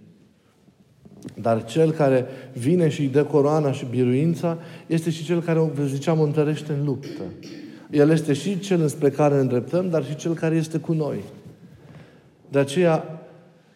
Dar 1.34 1.64
cel 1.64 1.92
care 1.92 2.26
vine 2.54 2.90
și 2.90 3.02
îi 3.02 3.08
dă 3.08 3.24
coroana 3.24 3.72
și 3.72 3.86
biruința 3.90 4.58
este 4.88 5.10
și 5.10 5.24
cel 5.24 5.42
care, 5.42 5.60
vă 5.60 5.84
ziceam, 5.84 6.20
o 6.20 6.24
întărește 6.24 6.74
în 6.80 6.86
luptă. 6.86 7.22
El 7.92 8.10
este 8.10 8.34
și 8.34 8.60
cel 8.60 8.82
înspre 8.82 9.10
care 9.10 9.34
ne 9.34 9.40
îndreptăm, 9.40 9.90
dar 9.90 10.06
și 10.06 10.16
cel 10.16 10.34
care 10.34 10.56
este 10.56 10.78
cu 10.78 10.94
noi. 10.94 11.24
De 12.50 12.60
aceea, 12.60 13.22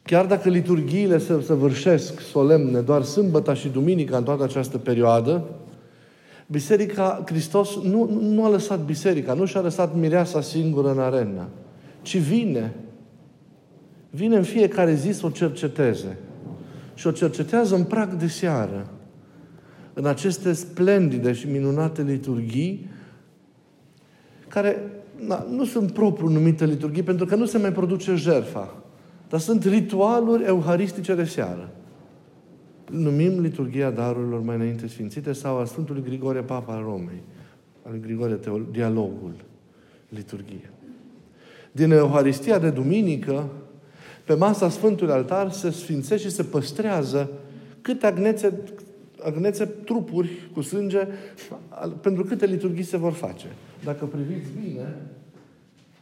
chiar 0.03 0.25
dacă 0.25 0.49
liturghiile 0.49 1.17
se 1.17 1.41
săvârșesc 1.41 2.19
solemne 2.19 2.79
doar 2.79 3.03
sâmbăta 3.03 3.53
și 3.53 3.67
duminica 3.67 4.17
în 4.17 4.23
toată 4.23 4.43
această 4.43 4.77
perioadă, 4.77 5.43
Biserica, 6.51 7.23
Hristos 7.25 7.81
nu, 7.83 8.09
nu 8.21 8.45
a 8.45 8.49
lăsat 8.49 8.79
biserica, 8.79 9.33
nu 9.33 9.45
și-a 9.45 9.61
lăsat 9.61 9.95
mireasa 9.95 10.41
singură 10.41 10.91
în 10.91 10.99
arena, 10.99 11.47
ci 12.01 12.17
vine. 12.17 12.73
Vine 14.09 14.35
în 14.35 14.43
fiecare 14.43 14.93
zi 14.93 15.11
să 15.11 15.25
o 15.25 15.29
cerceteze 15.29 16.17
și 16.99 17.07
o 17.07 17.11
cercetează 17.11 17.75
în 17.75 17.83
prag 17.83 18.13
de 18.13 18.27
seară, 18.27 18.89
în 19.93 20.05
aceste 20.05 20.53
splendide 20.53 21.33
și 21.33 21.49
minunate 21.49 22.01
liturghii, 22.01 22.89
care 24.47 24.91
na, 25.27 25.45
nu 25.49 25.65
sunt 25.65 25.91
propriu 25.91 26.27
numite 26.27 26.65
liturghii, 26.65 27.03
pentru 27.03 27.25
că 27.25 27.35
nu 27.35 27.45
se 27.45 27.57
mai 27.57 27.71
produce 27.71 28.15
jerfa, 28.15 28.83
dar 29.29 29.39
sunt 29.39 29.63
ritualuri 29.63 30.43
euharistice 30.43 31.15
de 31.15 31.23
seară. 31.23 31.71
numim 32.91 33.39
liturgia 33.39 33.89
darurilor 33.89 34.41
mai 34.41 34.55
înainte 34.55 34.87
sfințite 34.87 35.31
sau 35.31 35.57
a 35.57 35.65
Sfântului 35.65 36.03
Grigorie 36.03 36.41
Papa 36.41 36.73
al 36.73 36.83
Romei, 36.83 37.23
al 37.83 37.97
Grigorie 38.01 38.35
Teol- 38.35 38.67
dialogul, 38.71 39.33
liturgie. 40.09 40.71
Din 41.71 41.91
Euharistia 41.91 42.59
de 42.59 42.69
duminică, 42.69 43.49
pe 44.29 44.35
masa 44.35 44.69
Sfântului 44.69 45.13
Altar 45.13 45.51
se 45.51 45.69
sfințește 45.69 46.27
și 46.27 46.35
se 46.35 46.43
păstrează 46.43 47.29
câte 47.81 48.05
agnețe, 48.05 48.53
agnețe 49.23 49.65
trupuri 49.65 50.49
cu 50.53 50.61
sânge, 50.61 51.07
pentru 52.01 52.23
câte 52.23 52.45
liturghii 52.45 52.83
se 52.83 52.97
vor 52.97 53.11
face. 53.11 53.45
Dacă 53.83 54.05
priviți 54.05 54.49
bine, 54.61 54.95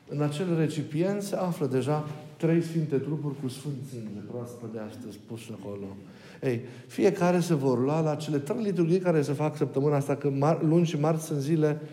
în 0.09 0.21
acel 0.21 0.57
recipient 0.57 1.21
se 1.21 1.35
află 1.35 1.65
deja 1.65 2.07
trei 2.37 2.61
sfinte 2.61 2.97
trupuri 2.97 3.35
cu 3.41 3.47
sfânt 3.47 3.75
sânge, 3.89 4.19
proaspăt 4.31 4.71
de 4.73 4.79
astăzi, 4.87 5.17
pus 5.27 5.41
acolo. 5.61 5.95
Ei, 6.43 6.61
fiecare 6.87 7.39
se 7.39 7.53
vor 7.53 7.83
lua 7.83 7.99
la 7.99 8.15
cele 8.15 8.37
trei 8.37 8.63
liturghii 8.63 8.99
care 8.99 9.21
se 9.21 9.33
fac 9.33 9.57
săptămâna 9.57 9.95
asta, 9.95 10.15
că 10.15 10.29
mar- 10.29 10.61
luni 10.61 10.85
și 10.85 10.99
marți 10.99 11.25
sunt 11.25 11.39
zile 11.39 11.81
uh, 11.81 11.87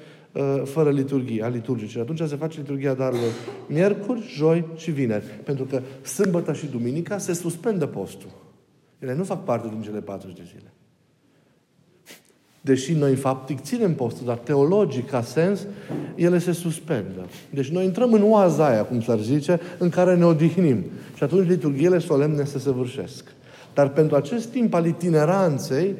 fără 0.64 0.90
liturghie, 0.90 1.44
a 1.44 1.48
liturgice. 1.48 2.00
Atunci 2.00 2.22
se 2.22 2.36
face 2.36 2.60
liturghia 2.60 2.94
darurilor 2.94 3.30
miercuri, 3.66 4.32
joi 4.36 4.64
și 4.76 4.90
vineri. 4.90 5.24
Pentru 5.44 5.64
că 5.64 5.80
sâmbătă 6.02 6.52
și 6.52 6.66
duminica 6.66 7.18
se 7.18 7.32
suspendă 7.32 7.86
postul. 7.86 8.30
Ele 8.98 9.14
nu 9.14 9.24
fac 9.24 9.44
parte 9.44 9.68
din 9.68 9.82
cele 9.82 10.00
40 10.00 10.36
de 10.36 10.42
zile. 10.46 10.72
Deși 12.60 12.92
noi 12.92 13.14
faptic 13.14 13.60
ținem 13.60 13.94
postul, 13.94 14.26
dar 14.26 14.36
teologic, 14.36 15.10
ca 15.10 15.22
sens, 15.22 15.66
ele 16.14 16.38
se 16.38 16.52
suspendă. 16.52 17.26
Deci 17.50 17.68
noi 17.68 17.84
intrăm 17.84 18.12
în 18.12 18.22
oaza 18.22 18.66
aia, 18.66 18.84
cum 18.84 19.00
s-ar 19.00 19.18
zice, 19.18 19.60
în 19.78 19.88
care 19.88 20.16
ne 20.16 20.24
odihnim. 20.24 20.84
Și 21.16 21.22
atunci 21.22 21.48
liturghiile 21.48 21.98
solemne 21.98 22.44
se 22.44 22.58
săvârșesc. 22.58 23.24
Dar 23.74 23.88
pentru 23.88 24.16
acest 24.16 24.48
timp 24.48 24.74
al 24.74 24.86
itineranței 24.86 25.94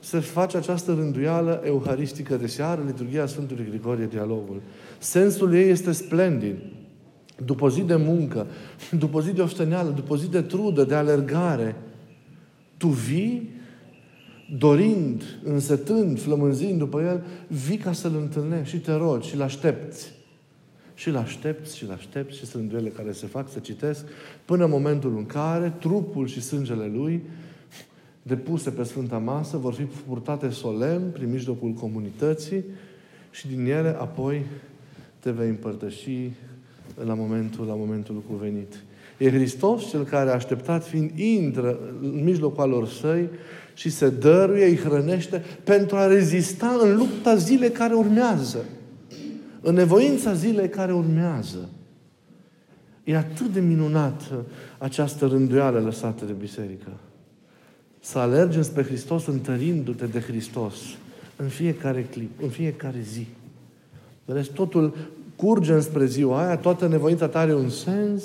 se 0.00 0.18
face 0.18 0.56
această 0.56 0.92
rânduială 0.92 1.62
euharistică 1.64 2.36
de 2.36 2.46
seară, 2.46 2.82
liturgia 2.86 3.26
Sfântului 3.26 3.66
Grigorie, 3.68 4.06
dialogul. 4.06 4.60
Sensul 4.98 5.54
ei 5.54 5.70
este 5.70 5.92
splendid. 5.92 6.56
După 7.44 7.64
o 7.64 7.70
zi 7.70 7.82
de 7.82 7.96
muncă, 7.96 8.46
după 8.98 9.16
o 9.16 9.20
zi 9.20 9.32
de 9.32 9.42
osteneală, 9.42 9.90
după 9.90 10.12
o 10.12 10.16
zi 10.16 10.30
de 10.30 10.42
trudă, 10.42 10.84
de 10.84 10.94
alergare, 10.94 11.76
tu 12.76 12.88
vii 12.88 13.56
dorind, 14.58 15.22
însetând, 15.44 16.20
flămânzind 16.20 16.78
după 16.78 17.00
El, 17.00 17.24
vii 17.46 17.76
ca 17.76 17.92
să-L 17.92 18.16
întâlnești 18.16 18.74
și 18.74 18.80
te 18.80 18.92
rogi 18.92 19.28
și 19.28 19.36
L 19.36 19.40
aștepți. 19.40 20.12
Și 20.94 21.10
L 21.10 21.16
aștepți 21.16 21.76
și 21.76 21.86
L 21.86 21.90
aștepți 21.90 22.36
și 22.36 22.46
sunt 22.46 22.68
duele 22.68 22.88
care 22.88 23.12
se 23.12 23.26
fac, 23.26 23.50
să 23.50 23.58
citesc, 23.58 24.04
până 24.44 24.64
în 24.64 24.70
momentul 24.70 25.16
în 25.16 25.26
care 25.26 25.74
trupul 25.78 26.26
și 26.26 26.42
sângele 26.42 26.90
Lui 26.94 27.22
depuse 28.28 28.70
pe 28.70 28.82
Sfânta 28.82 29.18
Masă 29.18 29.56
vor 29.56 29.74
fi 29.74 29.82
purtate 29.82 30.48
solemn 30.48 31.10
prin 31.12 31.30
mijlocul 31.30 31.72
comunității 31.72 32.64
și 33.30 33.46
din 33.46 33.66
ele 33.66 33.96
apoi 33.98 34.44
te 35.18 35.30
vei 35.30 35.48
împărtăși 35.48 36.30
la 37.04 37.14
momentul, 37.14 37.66
la 37.66 37.74
momentul 37.74 38.22
cuvenit. 38.30 38.74
E 39.18 39.30
Hristos 39.30 39.88
cel 39.88 40.04
care, 40.04 40.30
așteptat 40.30 40.86
fiind, 40.86 41.18
intră 41.18 41.78
în 42.00 42.24
mijlocul 42.24 42.62
alor 42.62 42.88
săi 42.88 43.28
și 43.74 43.90
se 43.90 44.08
dăruie, 44.10 44.64
îi 44.64 44.76
hrănește 44.76 45.44
pentru 45.64 45.96
a 45.96 46.06
rezista 46.06 46.78
în 46.82 46.96
lupta 46.96 47.36
zilei 47.36 47.70
care 47.70 47.94
urmează. 47.94 48.64
În 49.60 49.74
nevoința 49.74 50.32
zilei 50.32 50.68
care 50.68 50.92
urmează. 50.92 51.68
E 53.04 53.16
atât 53.16 53.52
de 53.52 53.60
minunată 53.60 54.44
această 54.78 55.26
rânduială 55.26 55.80
lăsată 55.80 56.24
de 56.24 56.32
biserică. 56.32 56.90
Să 58.08 58.18
alergem 58.18 58.62
spre 58.62 58.82
Hristos 58.82 59.26
întărindu-te 59.26 60.06
de 60.06 60.20
Hristos 60.20 60.74
în 61.36 61.48
fiecare 61.48 62.02
clip, 62.02 62.42
în 62.42 62.48
fiecare 62.48 63.00
zi. 63.00 63.26
Vedeți, 64.24 64.50
totul 64.50 64.96
curge 65.36 65.80
spre 65.80 66.06
ziua 66.06 66.46
aia, 66.46 66.56
toată 66.56 66.86
nevoința 66.86 67.28
ta 67.28 67.38
are 67.38 67.54
un 67.54 67.68
sens 67.68 68.22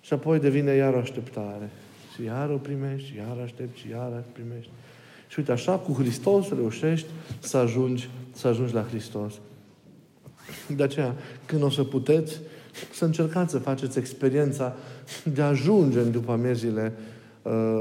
și 0.00 0.12
apoi 0.12 0.38
devine 0.38 0.72
iar 0.72 0.94
o 0.94 0.98
așteptare. 0.98 1.70
Și 2.14 2.24
iar 2.24 2.50
o 2.50 2.56
primești, 2.56 3.08
și 3.08 3.16
iar 3.16 3.36
aștepți, 3.44 3.80
și 3.80 3.90
iar 3.90 4.22
primești. 4.32 4.70
Și 5.28 5.38
uite, 5.38 5.52
așa 5.52 5.72
cu 5.72 5.92
Hristos 5.92 6.48
reușești 6.48 7.06
să 7.38 7.56
ajungi, 7.56 8.10
să 8.32 8.48
ajungi 8.48 8.74
la 8.74 8.86
Hristos. 8.88 9.34
De 10.76 10.82
aceea, 10.82 11.14
când 11.46 11.62
o 11.62 11.70
să 11.70 11.84
puteți, 11.84 12.40
să 12.92 13.04
încercați 13.04 13.50
să 13.50 13.58
faceți 13.58 13.98
experiența 13.98 14.76
de 15.34 15.42
a 15.42 15.46
ajunge 15.46 15.98
în 15.98 16.10
după 16.10 16.32
amiezile 16.32 16.92
uh, 16.96 17.13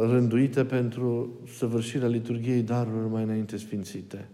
rânduite 0.10 0.66
pentru 0.66 1.40
săvârșirea 1.58 2.08
liturgiei 2.08 2.62
darurilor 2.62 3.08
mai 3.08 3.24
înainte 3.24 3.58
sfințite. 3.58 4.28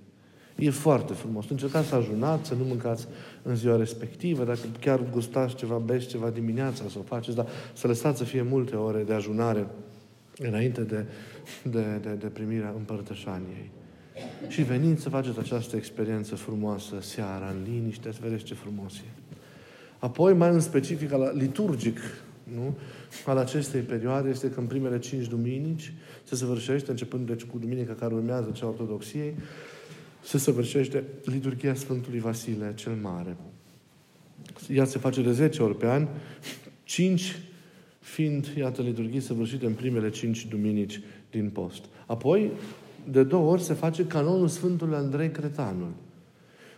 E 0.55 0.69
foarte 0.69 1.13
frumos. 1.13 1.49
Încercați 1.49 1.87
să 1.87 1.95
ajunați, 1.95 2.47
să 2.47 2.53
nu 2.53 2.63
mâncați 2.63 3.07
în 3.41 3.55
ziua 3.55 3.75
respectivă, 3.75 4.43
dacă 4.43 4.59
chiar 4.79 5.01
gustați 5.11 5.55
ceva, 5.55 5.77
beți 5.77 6.07
ceva 6.07 6.29
dimineața, 6.29 6.83
să 6.89 6.99
o 6.99 7.01
faceți, 7.01 7.35
dar 7.35 7.47
să 7.73 7.87
lăsați 7.87 8.17
să 8.17 8.23
fie 8.23 8.41
multe 8.41 8.75
ore 8.75 9.03
de 9.03 9.13
ajunare 9.13 9.67
înainte 10.37 10.81
de, 10.81 11.05
de, 11.63 11.99
de, 12.01 12.09
de 12.19 12.27
primirea 12.27 12.73
împărtășaniei. 12.77 13.71
Și 14.47 14.61
veniți 14.61 15.01
să 15.01 15.09
faceți 15.09 15.39
această 15.39 15.75
experiență 15.75 16.35
frumoasă 16.35 16.95
seara, 16.99 17.49
în 17.49 17.71
liniște, 17.71 18.11
să 18.11 18.19
vedeți 18.21 18.43
ce 18.43 18.53
frumos 18.53 18.97
e. 18.97 19.33
Apoi, 19.99 20.33
mai 20.33 20.49
în 20.49 20.59
specific, 20.59 21.11
la 21.11 21.31
liturgic, 21.31 21.97
nu? 22.55 22.77
al 23.25 23.37
acestei 23.37 23.81
perioade 23.81 24.29
este 24.29 24.49
că 24.49 24.59
în 24.59 24.65
primele 24.65 24.99
cinci 24.99 25.27
duminici 25.27 25.93
se 26.23 26.35
săvârșește, 26.35 26.91
începând 26.91 27.27
deci 27.27 27.43
cu 27.43 27.57
duminica 27.57 27.93
care 27.93 28.13
urmează 28.13 28.49
cea 28.53 28.67
ortodoxiei, 28.67 29.35
se 30.23 30.37
săvârșește 30.37 31.03
liturgia 31.23 31.73
Sfântului 31.73 32.19
Vasile 32.19 32.73
cel 32.75 32.93
Mare. 33.01 33.37
Ea 34.69 34.85
se 34.85 34.99
face 34.99 35.21
de 35.21 35.31
10 35.31 35.61
ori 35.61 35.77
pe 35.77 35.87
an, 35.87 36.07
5 36.83 37.41
fiind, 37.99 38.53
iată, 38.57 38.81
liturghii 38.81 39.19
săvârșite 39.19 39.65
în 39.65 39.73
primele 39.73 40.09
5 40.09 40.45
duminici 40.45 41.01
din 41.31 41.49
post. 41.49 41.85
Apoi, 42.05 42.51
de 43.11 43.23
două 43.23 43.51
ori 43.51 43.61
se 43.61 43.73
face 43.73 44.05
canonul 44.05 44.47
Sfântului 44.47 44.95
Andrei 44.95 45.31
Cretanul. 45.31 45.91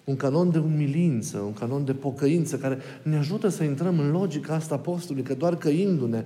Un 0.03 0.15
canon 0.15 0.51
de 0.51 0.57
umilință, 0.57 1.37
un 1.37 1.53
canon 1.53 1.85
de 1.85 1.93
pocăință, 1.93 2.57
care 2.57 2.77
ne 3.03 3.17
ajută 3.17 3.47
să 3.47 3.63
intrăm 3.63 3.99
în 3.99 4.11
logica 4.11 4.53
asta 4.53 4.77
postului, 4.77 5.21
că 5.21 5.33
doar 5.33 5.55
căindu-ne, 5.55 6.23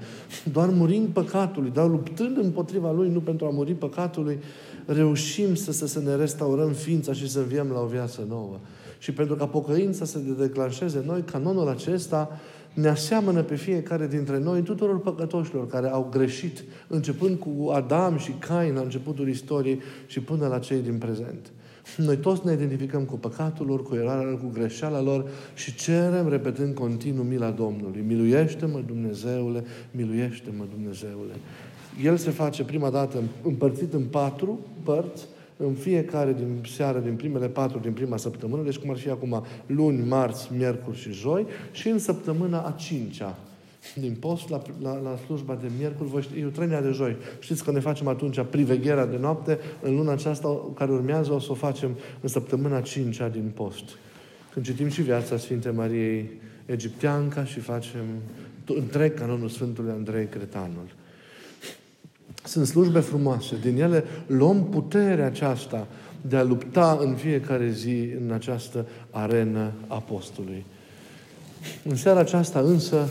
doar 0.52 0.70
murind 0.70 1.08
păcatului, 1.08 1.72
doar 1.72 1.90
luptând 1.90 2.38
împotriva 2.38 2.92
lui, 2.92 3.10
nu 3.10 3.20
pentru 3.20 3.46
a 3.46 3.50
muri 3.50 3.74
păcatului, 3.74 4.40
reușim 4.86 5.56
să, 5.56 5.72
să, 5.72 5.88
să 5.88 6.00
ne 6.00 6.16
restaurăm 6.16 6.72
ființa 6.72 7.14
și 7.14 7.30
să 7.30 7.40
înviem 7.40 7.70
la 7.70 7.80
o 7.80 7.86
viață 7.86 8.26
nouă. 8.30 8.60
Și 8.98 9.12
pentru 9.12 9.36
ca 9.36 9.48
pocăința 9.48 10.06
să 10.06 10.18
se 10.18 10.36
declanșeze 10.40 11.04
noi, 11.06 11.22
canonul 11.22 11.68
acesta 11.68 12.40
ne 12.74 12.88
aseamănă 12.88 13.44
pe 13.44 13.56
fiecare 13.56 14.08
dintre 14.08 14.40
noi, 14.40 14.62
tuturor 14.62 15.00
păcătoșilor 15.00 15.68
care 15.68 15.88
au 15.88 16.08
greșit, 16.12 16.64
începând 16.88 17.38
cu 17.38 17.72
Adam 17.74 18.18
și 18.18 18.32
Cain 18.32 18.74
la 18.74 18.82
începutul 18.82 19.30
istoriei 19.30 19.82
și 20.06 20.20
până 20.20 20.48
la 20.48 20.60
cei 20.60 20.80
din 20.80 20.98
prezent. 20.98 21.52
Noi 21.98 22.18
toți 22.18 22.46
ne 22.46 22.54
identificăm 22.54 23.04
cu 23.04 23.16
păcatul 23.16 23.66
lor, 23.66 23.84
cu 23.84 23.96
eroarea 23.96 24.24
lor, 24.24 24.40
cu 24.40 24.50
greșeala 24.54 25.02
lor 25.02 25.30
și 25.54 25.76
cerem, 25.76 26.30
repetând 26.30 26.76
continuu, 26.76 27.24
mila 27.24 27.50
Domnului. 27.50 28.04
Miluiește-mă, 28.08 28.82
Dumnezeule, 28.86 29.64
miluiește-mă, 29.92 30.64
Dumnezeule. 30.74 31.34
El 32.04 32.18
se 32.18 32.30
face 32.30 32.64
prima 32.64 32.90
dată 32.90 33.24
împărțit 33.44 33.94
în 33.94 34.04
patru 34.04 34.60
părți, 34.84 35.26
în 35.58 35.74
fiecare 35.74 36.34
din 36.34 36.64
seară, 36.76 37.00
din 37.00 37.16
primele 37.16 37.48
patru 37.48 37.80
din 37.80 37.92
prima 37.92 38.18
săptămână, 38.18 38.64
deci 38.64 38.78
cum 38.78 38.90
ar 38.90 38.98
fi 38.98 39.10
acum 39.10 39.44
luni, 39.66 40.08
marți, 40.08 40.52
miercuri 40.58 40.98
și 40.98 41.12
joi, 41.12 41.46
și 41.72 41.88
în 41.88 42.00
săptămâna 42.00 42.60
a 42.62 42.72
cincea 42.72 43.38
din 43.94 44.16
post 44.20 44.50
la, 44.50 44.62
la, 44.82 45.00
la 45.00 45.18
slujba 45.26 45.56
de 45.56 45.68
miercuri, 45.78 46.10
voi 46.10 46.22
ști, 46.22 46.42
trăinea 46.42 46.82
de 46.82 46.90
joi. 46.92 47.18
Știți 47.40 47.64
că 47.64 47.72
ne 47.72 47.80
facem 47.80 48.08
atunci 48.08 48.42
privegherea 48.50 49.06
de 49.06 49.18
noapte, 49.18 49.60
în 49.82 49.96
luna 49.96 50.12
aceasta 50.12 50.72
care 50.76 50.92
urmează 50.92 51.34
o 51.34 51.40
să 51.40 51.52
o 51.52 51.54
facem 51.54 51.98
în 52.22 52.30
săptămâna 52.30 52.82
cincea 52.82 53.28
din 53.28 53.52
post. 53.54 53.84
Când 54.54 54.66
citim 54.66 54.88
și 54.88 55.02
viața 55.02 55.38
Sfintei 55.38 55.72
Mariei 55.72 56.30
Egipteanca 56.66 57.46
și 57.46 57.60
facem 57.60 58.04
întreg 58.66 59.14
canonul 59.14 59.50
Sfântului 59.50 59.92
Andrei 59.92 60.26
Cretanul. 60.26 60.94
Sunt 62.44 62.68
slujbe 62.68 63.00
frumoase. 63.00 63.56
Din 63.62 63.82
ele 63.82 64.04
luăm 64.28 64.66
puterea 64.70 65.26
aceasta 65.26 65.88
de 66.22 66.36
a 66.36 66.44
lupta 66.44 66.98
în 67.02 67.16
fiecare 67.16 67.70
zi 67.70 68.10
în 68.26 68.32
această 68.32 68.86
arenă 69.10 69.72
apostolului. 69.88 70.66
În 71.84 71.96
seara 71.96 72.20
aceasta 72.20 72.60
însă 72.60 73.10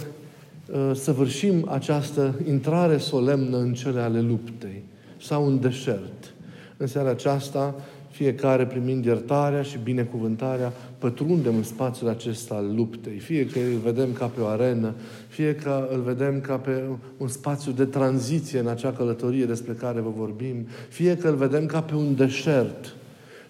săvârșim 0.95 1.69
această 1.71 2.35
intrare 2.49 2.97
solemnă 2.97 3.57
în 3.57 3.73
cele 3.73 4.01
ale 4.01 4.21
luptei 4.21 4.83
sau 5.21 5.47
în 5.47 5.61
deșert. 5.61 6.35
În 6.77 6.87
seara 6.87 7.11
aceasta 7.11 7.75
fiecare 8.15 8.67
primind 8.67 9.05
iertarea 9.05 9.63
și 9.63 9.79
binecuvântarea, 9.83 10.73
pătrundem 10.99 11.57
în 11.57 11.63
spațiul 11.63 12.09
acesta 12.09 12.55
al 12.55 12.75
luptei. 12.75 13.19
Fie 13.19 13.47
că 13.47 13.59
îl 13.59 13.79
vedem 13.85 14.13
ca 14.13 14.27
pe 14.27 14.41
o 14.41 14.47
arenă, 14.47 14.95
fie 15.29 15.55
că 15.55 15.89
îl 15.93 16.01
vedem 16.01 16.41
ca 16.41 16.57
pe 16.57 16.83
un 17.17 17.29
spațiu 17.29 17.73
de 17.73 17.85
tranziție 17.85 18.59
în 18.59 18.67
acea 18.67 18.93
călătorie 18.93 19.45
despre 19.45 19.73
care 19.73 20.01
vă 20.01 20.11
vorbim, 20.17 20.67
fie 20.89 21.17
că 21.17 21.29
îl 21.29 21.35
vedem 21.35 21.67
ca 21.67 21.83
pe 21.83 21.95
un 21.95 22.15
deșert. 22.15 22.95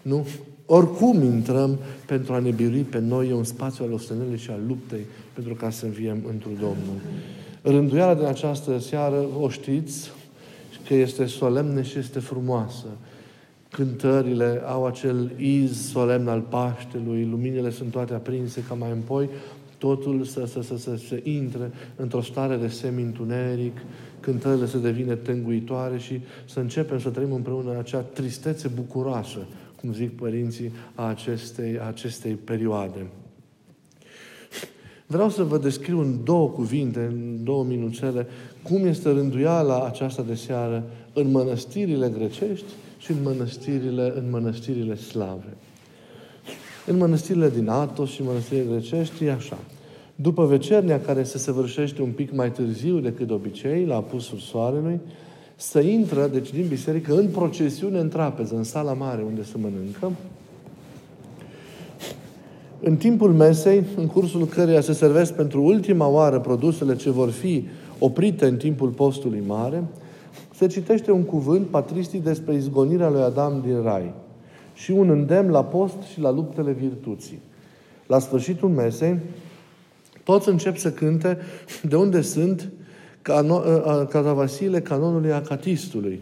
Nu? 0.02 0.26
Oricum 0.66 1.22
intrăm 1.22 1.78
pentru 2.06 2.32
a 2.32 2.38
ne 2.38 2.50
birui 2.50 2.82
pe 2.82 2.98
noi 2.98 3.32
un 3.32 3.44
spațiu 3.44 3.84
al 3.84 3.92
ostenelii 3.92 4.38
și 4.38 4.50
al 4.50 4.60
luptei 4.66 5.04
pentru 5.32 5.54
ca 5.54 5.70
să 5.70 5.84
înviem 5.84 6.22
într 6.28 6.46
Domnul. 6.46 7.00
Rânduiala 7.62 8.14
din 8.14 8.24
această 8.24 8.78
seară, 8.78 9.24
o 9.40 9.48
știți, 9.48 10.10
că 10.86 10.94
este 10.94 11.26
solemnă 11.26 11.82
și 11.82 11.98
este 11.98 12.18
frumoasă. 12.18 12.86
Cântările 13.70 14.62
au 14.66 14.86
acel 14.86 15.30
iz 15.36 15.90
solemn 15.90 16.28
al 16.28 16.40
Paștelui, 16.40 17.28
luminile 17.30 17.70
sunt 17.70 17.90
toate 17.90 18.14
aprinse, 18.14 18.64
ca 18.68 18.74
mai 18.74 18.90
împoi 18.90 19.28
totul 19.78 20.24
să, 20.24 20.46
să, 20.46 20.62
să, 20.62 20.76
să, 20.76 20.96
să 20.96 21.18
intre 21.22 21.70
într-o 21.96 22.22
stare 22.22 22.56
de 22.56 22.68
semi-întuneric, 22.68 23.76
cântările 24.20 24.66
să 24.66 24.78
devină 24.78 25.14
tânguitoare 25.14 25.98
și 25.98 26.20
să 26.48 26.60
începem 26.60 26.98
să 26.98 27.08
trăim 27.08 27.32
împreună 27.32 27.70
în 27.70 27.78
acea 27.78 27.98
tristețe 27.98 28.68
bucuroasă, 28.68 29.38
cum 29.84 29.92
zic 29.92 30.16
părinții, 30.16 30.72
a 30.94 31.08
acestei, 31.08 31.78
a 31.78 31.86
acestei 31.86 32.32
perioade. 32.32 33.06
Vreau 35.06 35.30
să 35.30 35.42
vă 35.42 35.58
descriu 35.58 36.00
în 36.00 36.24
două 36.24 36.48
cuvinte, 36.48 37.00
în 37.00 37.44
două 37.44 37.64
minuțele, 37.64 38.26
cum 38.62 38.86
este 38.86 39.10
rânduiala 39.10 39.84
aceasta 39.84 40.22
de 40.22 40.34
seară 40.34 40.84
în 41.12 41.30
mănăstirile 41.30 42.12
grecești 42.16 42.66
și 42.98 43.10
în 43.10 43.16
mănăstirile, 43.22 44.12
în 44.16 44.30
mănăstirile 44.30 44.96
slave. 44.96 45.56
În 46.86 46.96
mănăstirile 46.96 47.50
din 47.50 47.68
Atos 47.68 48.10
și 48.10 48.22
mănăstirile 48.22 48.70
grecești 48.70 49.24
e 49.24 49.32
așa. 49.32 49.58
După 50.14 50.46
vecernia 50.46 51.00
care 51.00 51.22
se 51.22 51.38
săvârșește 51.38 52.02
un 52.02 52.10
pic 52.10 52.32
mai 52.32 52.52
târziu 52.52 52.98
decât 52.98 53.26
de 53.26 53.32
obicei, 53.32 53.86
la 53.86 53.96
apusul 53.96 54.38
soarelui, 54.38 55.00
să 55.56 55.80
intră, 55.80 56.26
deci 56.26 56.52
din 56.52 56.66
biserică, 56.68 57.14
în 57.14 57.28
procesiune 57.28 57.98
în 57.98 58.08
trapeză, 58.08 58.56
în 58.56 58.64
sala 58.64 58.92
mare 58.92 59.22
unde 59.22 59.42
se 59.42 59.58
mănâncă, 59.58 60.10
în 62.80 62.96
timpul 62.96 63.32
mesei, 63.32 63.84
în 63.96 64.06
cursul 64.06 64.46
căreia 64.46 64.80
se 64.80 64.92
servesc 64.92 65.34
pentru 65.34 65.62
ultima 65.62 66.06
oară 66.06 66.40
produsele 66.40 66.96
ce 66.96 67.10
vor 67.10 67.30
fi 67.30 67.66
oprite 67.98 68.46
în 68.46 68.56
timpul 68.56 68.88
postului 68.88 69.42
mare, 69.46 69.84
se 70.54 70.66
citește 70.66 71.10
un 71.10 71.22
cuvânt 71.22 71.66
patristic 71.66 72.24
despre 72.24 72.54
izgonirea 72.54 73.10
lui 73.10 73.20
Adam 73.20 73.62
din 73.66 73.82
Rai 73.82 74.12
și 74.74 74.90
un 74.90 75.10
îndemn 75.10 75.50
la 75.50 75.64
post 75.64 76.02
și 76.12 76.20
la 76.20 76.30
luptele 76.30 76.72
virtuții. 76.72 77.40
La 78.06 78.18
sfârșitul 78.18 78.68
mesei, 78.68 79.18
toți 80.24 80.48
încep 80.48 80.76
să 80.76 80.90
cânte 80.90 81.38
de 81.82 81.96
unde 81.96 82.20
sunt 82.20 82.70
catavasile 84.08 84.80
canonului 84.80 85.32
acatistului. 85.32 86.20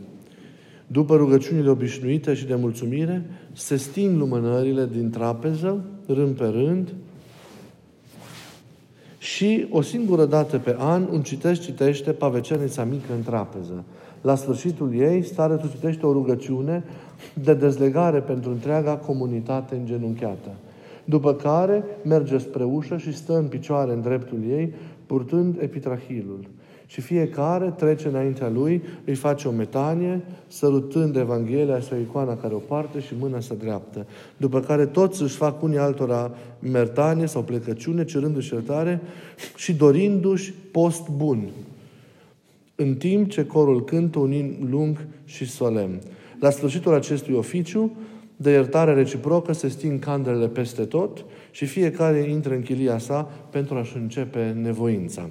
După 0.87 1.17
rugăciunile 1.17 1.71
obișnuite 1.71 2.35
și 2.35 2.47
de 2.47 2.55
mulțumire, 2.55 3.23
se 3.53 3.77
sting 3.77 4.19
lumânările 4.19 4.89
din 4.93 5.11
trapeză, 5.11 5.85
rând 6.07 6.37
pe 6.37 6.45
rând, 6.45 6.95
și 9.19 9.67
o 9.71 9.81
singură 9.81 10.25
dată 10.25 10.59
pe 10.59 10.77
an 10.79 11.07
un 11.13 11.23
citești 11.23 11.65
citește 11.65 12.13
pavecernița 12.13 12.85
mică 12.85 13.13
în 13.17 13.23
trapeză. 13.23 13.85
La 14.21 14.35
sfârșitul 14.35 14.95
ei, 14.95 15.23
starețul 15.23 15.71
citește 15.71 16.07
o 16.07 16.13
rugăciune 16.13 16.85
de 17.43 17.55
dezlegare 17.55 18.21
pentru 18.21 18.51
întreaga 18.51 18.97
comunitate 18.97 19.75
îngenunchiată. 19.75 20.49
După 21.05 21.35
care 21.35 21.85
merge 22.05 22.39
spre 22.39 22.65
ușă 22.65 22.97
și 22.97 23.17
stă 23.17 23.37
în 23.37 23.47
picioare 23.47 23.93
în 23.93 24.01
dreptul 24.01 24.39
ei, 24.51 24.75
purtând 25.07 25.57
epitrahilul. 25.61 26.49
Și 26.93 27.01
fiecare 27.01 27.75
trece 27.77 28.09
înaintea 28.09 28.49
lui, 28.49 28.83
îi 29.05 29.15
face 29.15 29.49
o 29.49 29.51
metanie, 29.51 30.21
sărutând 30.47 31.17
Evanghelia 31.17 31.81
sau 31.81 31.99
icoana 31.99 32.37
care 32.37 32.55
o 32.55 32.59
parte 32.59 33.01
și 33.01 33.15
mâna 33.19 33.41
sa 33.41 33.55
dreaptă. 33.55 34.07
După 34.37 34.61
care 34.61 34.87
toți 34.87 35.23
își 35.23 35.37
fac 35.37 35.63
unii 35.63 35.79
altora 35.79 36.31
mertanie 36.59 37.27
sau 37.27 37.43
plecăciune, 37.43 38.05
cerându-și 38.05 38.53
iertare 38.53 39.01
și 39.57 39.73
dorindu-și 39.75 40.53
post 40.71 41.09
bun. 41.09 41.49
În 42.75 42.95
timp 42.95 43.31
ce 43.31 43.47
corul 43.47 43.85
cântă 43.85 44.19
un 44.19 44.33
in 44.33 44.67
lung 44.71 45.07
și 45.25 45.51
solemn. 45.51 46.01
La 46.41 46.51
sfârșitul 46.51 46.95
acestui 46.95 47.35
oficiu, 47.35 47.93
de 48.37 48.51
iertare 48.51 48.95
reciprocă, 48.95 49.53
se 49.53 49.69
sting 49.69 49.99
candelele 49.99 50.49
peste 50.49 50.83
tot 50.83 51.25
și 51.51 51.67
fiecare 51.67 52.19
intră 52.19 52.55
în 52.55 52.63
chilia 52.63 52.99
sa 52.99 53.31
pentru 53.51 53.75
a-și 53.75 53.97
începe 53.97 54.57
nevoința. 54.63 55.29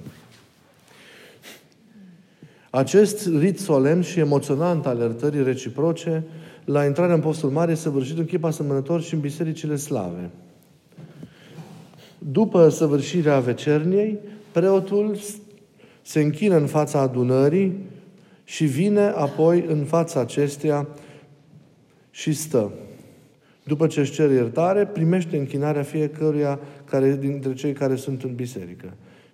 Acest 2.74 3.28
rit 3.38 3.58
solemn 3.58 4.02
și 4.02 4.18
emoționant 4.18 4.86
al 4.86 4.98
iertării 4.98 5.42
reciproce, 5.42 6.24
la 6.64 6.84
intrarea 6.84 7.14
în 7.14 7.20
postul 7.20 7.50
mare, 7.50 7.70
este 7.70 7.82
săvârșit 7.82 8.18
în 8.18 8.24
chip 8.24 8.44
asemănător 8.44 9.02
și 9.02 9.14
în 9.14 9.20
bisericile 9.20 9.76
slave. 9.76 10.30
După 12.18 12.68
săvârșirea 12.68 13.40
vecerniei, 13.40 14.18
preotul 14.52 15.18
se 16.02 16.20
închină 16.20 16.56
în 16.56 16.66
fața 16.66 17.00
adunării 17.00 17.78
și 18.44 18.64
vine 18.64 19.02
apoi 19.02 19.64
în 19.68 19.84
fața 19.84 20.20
acesteia 20.20 20.88
și 22.10 22.32
stă. 22.32 22.72
După 23.64 23.86
ce 23.86 24.00
își 24.00 24.12
cere 24.12 24.32
iertare, 24.32 24.86
primește 24.86 25.36
închinarea 25.36 25.82
fiecăruia 25.82 26.60
care, 26.84 27.16
dintre 27.16 27.54
cei 27.54 27.72
care 27.72 27.96
sunt 27.96 28.22
în 28.22 28.34
biserică. 28.34 28.92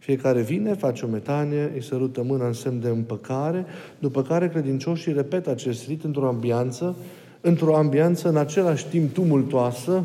Fiecare 0.08 0.40
vine, 0.40 0.74
face 0.74 1.04
o 1.04 1.08
metanie, 1.08 1.70
îi 1.74 1.82
sărută 1.82 2.22
mâna 2.22 2.46
în 2.46 2.52
semn 2.52 2.80
de 2.80 2.88
împăcare, 2.88 3.64
după 3.98 4.22
care 4.22 4.48
credincioșii 4.48 5.12
repetă 5.12 5.50
acest 5.50 5.86
rit 5.86 6.04
într-o 6.04 6.28
ambianță, 6.28 6.96
într-o 7.40 7.76
ambianță 7.76 8.28
în 8.28 8.36
același 8.36 8.86
timp 8.86 9.12
tumultoasă, 9.12 10.04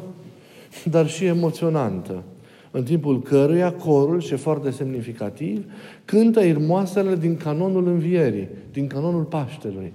dar 0.89 1.08
și 1.08 1.26
emoționantă, 1.26 2.24
în 2.72 2.84
timpul 2.84 3.22
căruia 3.22 3.74
corul, 3.74 4.22
și 4.22 4.36
foarte 4.36 4.70
semnificativ, 4.70 5.66
cântă 6.06 6.39
irmoasele 6.39 7.16
din 7.16 7.38
canonul 7.38 7.88
învierii, 7.88 8.48
din 8.72 8.88
canonul 8.88 9.24
Paștelui. 9.24 9.94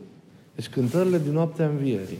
Deci 0.55 0.68
cântările 0.68 1.18
din 1.18 1.33
noaptea 1.33 1.66
învierii. 1.66 2.18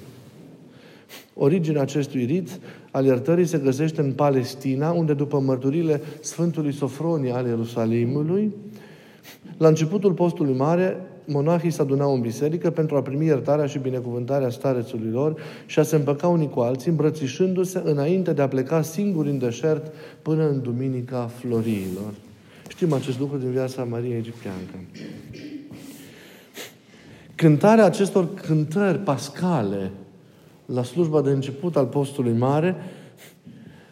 Originea 1.35 1.83
acestui 1.83 2.25
rit 2.25 2.61
al 2.91 3.05
iertării 3.05 3.47
se 3.47 3.59
găsește 3.59 4.01
în 4.01 4.13
Palestina, 4.13 4.91
unde 4.91 5.15
după 5.15 5.39
mărturile 5.39 6.01
Sfântului 6.21 6.73
Sofronie 6.73 7.33
al 7.33 7.47
Ierusalimului, 7.47 8.55
la 9.57 9.69
începutul 9.69 10.13
postului 10.13 10.55
mare, 10.55 10.97
monahii 11.25 11.71
se 11.71 11.83
adunau 11.83 12.15
în 12.15 12.21
biserică 12.21 12.71
pentru 12.71 12.97
a 12.97 13.03
primi 13.03 13.27
iertarea 13.27 13.67
și 13.67 13.79
binecuvântarea 13.79 14.51
starețului 14.51 15.11
lor 15.11 15.41
și 15.67 15.79
a 15.79 15.83
se 15.83 15.97
împăca 15.97 16.29
unii 16.29 16.49
cu 16.49 16.61
alții, 16.61 16.91
îmbrățișându-se 16.91 17.83
înainte 17.85 18.33
de 18.33 18.43
a 18.43 18.49
pleca 18.49 18.83
singuri 18.83 19.29
în 19.29 19.39
deșert 19.39 19.93
până 20.23 20.49
în 20.49 20.63
Duminica 20.63 21.31
Floriilor. 21.39 22.13
Știm 22.69 22.93
acest 22.93 23.19
lucru 23.19 23.37
din 23.37 23.51
viața 23.51 23.85
Mariei 23.85 24.17
Egipteancă. 24.17 24.75
Cântarea 27.35 27.85
acestor 27.85 28.35
cântări 28.35 28.99
pascale 28.99 29.91
la 30.73 30.83
slujba 30.83 31.21
de 31.21 31.31
început 31.31 31.77
al 31.77 31.87
postului 31.87 32.33
mare, 32.33 32.77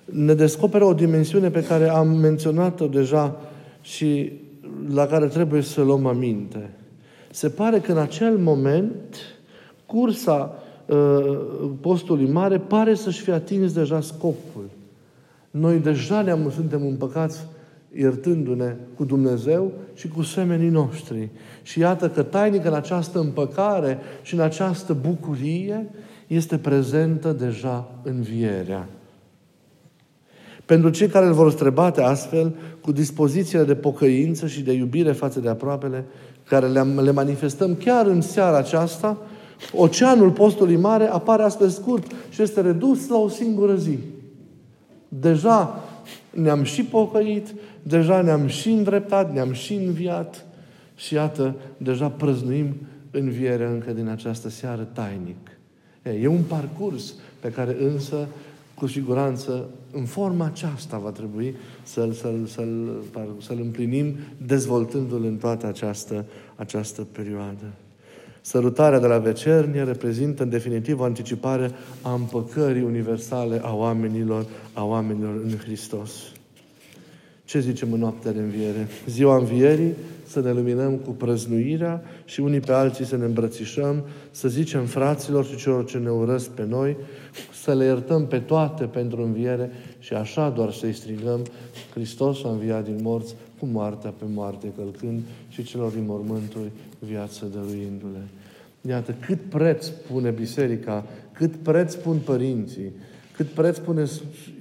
ne 0.05 0.35
descoperă 0.35 0.85
o 0.85 0.95
dimensiune 0.95 1.51
pe 1.51 1.63
care 1.63 1.89
am 1.89 2.09
menționat-o 2.09 2.87
deja 2.87 3.41
și 3.81 4.33
la 4.89 5.07
care 5.07 5.27
trebuie 5.27 5.63
să 5.63 5.83
luăm 5.83 6.07
aminte. 6.07 6.71
Se 7.31 7.49
pare 7.49 7.79
că 7.79 7.93
în 7.93 7.99
acel 7.99 8.39
moment 8.39 9.17
cursa 9.87 10.63
uh, 10.87 11.39
postului 11.81 12.31
mare 12.31 12.59
pare 12.59 12.95
să-și 12.95 13.21
fi 13.21 13.31
atins 13.31 13.73
deja 13.73 14.01
scopul. 14.01 14.71
Noi 15.51 15.79
deja 15.79 16.23
ne-am, 16.23 16.51
suntem 16.55 16.87
împăcați 16.87 17.47
iertându-ne 17.99 18.77
cu 18.97 19.05
Dumnezeu 19.05 19.73
și 19.95 20.09
cu 20.09 20.23
semenii 20.23 20.69
noștri. 20.69 21.29
Și 21.63 21.79
iată 21.79 22.09
că 22.09 22.23
tainic 22.23 22.65
în 22.65 22.75
această 22.75 23.19
împăcare 23.19 23.99
și 24.23 24.35
în 24.35 24.41
această 24.41 24.97
bucurie 25.01 25.91
este 26.27 26.59
prezentă 26.59 27.33
deja 27.33 27.89
învierea. 28.03 28.89
Pentru 30.65 30.91
cei 30.91 31.09
care 31.09 31.27
îl 31.27 31.33
vor 31.33 31.51
străbate 31.51 32.03
astfel, 32.03 32.55
cu 32.81 32.93
dispozițiile 32.93 33.65
de 33.65 33.75
pocăință 33.75 34.47
și 34.47 34.63
de 34.63 34.73
iubire 34.73 35.13
față 35.13 35.41
de 35.41 35.49
aproapele, 35.49 36.05
care 36.45 36.67
le, 36.67 36.83
le 36.83 37.11
manifestăm 37.11 37.75
chiar 37.75 38.07
în 38.07 38.21
seara 38.21 38.57
aceasta, 38.57 39.19
oceanul 39.73 40.31
postului 40.31 40.77
mare 40.77 41.05
apare 41.05 41.43
astfel 41.43 41.69
scurt 41.69 42.11
și 42.31 42.43
este 42.43 42.61
redus 42.61 43.09
la 43.09 43.17
o 43.17 43.29
singură 43.29 43.77
zi. 43.77 43.99
Deja 45.09 45.85
ne-am 46.31 46.63
și 46.63 46.85
pocăit, 46.85 47.55
deja 47.83 48.21
ne-am 48.21 48.47
și 48.47 48.71
îndreptat, 48.71 49.33
ne-am 49.33 49.53
și 49.53 49.75
înviat 49.75 50.45
și 50.97 51.15
iată, 51.15 51.55
deja 51.77 52.09
prăznuim 52.09 52.75
învierea 53.11 53.69
încă 53.69 53.93
din 53.93 54.09
această 54.09 54.49
seară 54.49 54.89
tainic. 54.93 55.56
E 56.11 56.27
un 56.27 56.43
parcurs 56.43 57.15
pe 57.41 57.47
pe 57.47 57.53
care 57.53 57.77
însă, 57.81 58.27
cu 58.75 58.87
siguranță, 58.87 59.69
în 59.93 60.05
forma 60.05 60.45
aceasta 60.45 60.99
va 60.99 61.11
trebui 61.11 61.55
să-l, 61.83 62.13
să-l, 62.13 62.47
să-l, 62.47 63.03
să-l 63.41 63.59
împlinim, 63.61 64.17
dezvoltându-l 64.47 65.25
în 65.25 65.37
toată 65.37 65.67
această, 65.67 66.25
această 66.57 67.07
perioadă. 67.13 67.65
Sărutarea 68.41 69.01
de 69.01 69.07
la 69.07 69.19
vecernie 69.19 69.83
reprezintă 69.83 70.43
în 70.43 70.49
definitiv 70.49 71.01
o 71.01 71.05
anticipare 71.05 71.71
a 72.03 72.13
împăcării 72.13 72.83
universale 72.83 73.61
a 73.63 73.75
oamenilor, 73.75 74.47
a 74.73 74.85
oamenilor 74.85 75.35
în 75.45 75.57
Hristos. 75.57 76.11
Ce 77.47 77.61
zicem 77.61 77.93
în 77.93 77.99
noaptea 77.99 78.33
de 78.33 78.41
înviere? 78.41 78.89
Ziua 79.07 79.37
învierii 79.37 79.95
să 80.27 80.41
ne 80.41 80.53
luminăm 80.53 80.95
cu 80.97 81.11
prăznuirea 81.11 82.03
și 82.25 82.41
unii 82.41 82.61
pe 82.61 82.73
alții 82.73 83.05
să 83.05 83.17
ne 83.17 83.25
îmbrățișăm, 83.25 84.05
să 84.31 84.49
zicem 84.49 84.85
fraților 84.85 85.45
și 85.45 85.57
celor 85.57 85.85
ce 85.85 85.99
ne 85.99 86.11
urăsc 86.11 86.49
pe 86.49 86.65
noi, 86.69 86.97
să 87.63 87.75
le 87.75 87.85
iertăm 87.85 88.27
pe 88.27 88.39
toate 88.39 88.85
pentru 88.85 89.23
înviere 89.23 89.71
și 89.99 90.13
așa 90.13 90.51
doar 90.51 90.73
să-i 90.73 90.93
strigăm, 90.93 91.41
Hristos 91.95 92.45
a 92.45 92.49
înviat 92.49 92.85
din 92.85 92.99
morți, 93.03 93.35
cu 93.59 93.67
moartea 93.67 94.11
pe 94.11 94.25
moarte 94.35 94.73
călcând 94.77 95.21
și 95.49 95.63
celor 95.63 95.93
din 95.93 96.05
mormânturi 96.07 96.71
viață 96.99 97.47
dăruindu-le. 97.53 98.23
Iată, 98.89 99.15
cât 99.27 99.41
preț 99.49 99.89
pune 99.89 100.31
biserica, 100.31 101.05
cât 101.33 101.55
preț 101.55 101.95
pun 101.95 102.17
părinții, 102.25 102.93
cât 103.37 103.47
preț 103.47 103.79
pune 103.79 104.05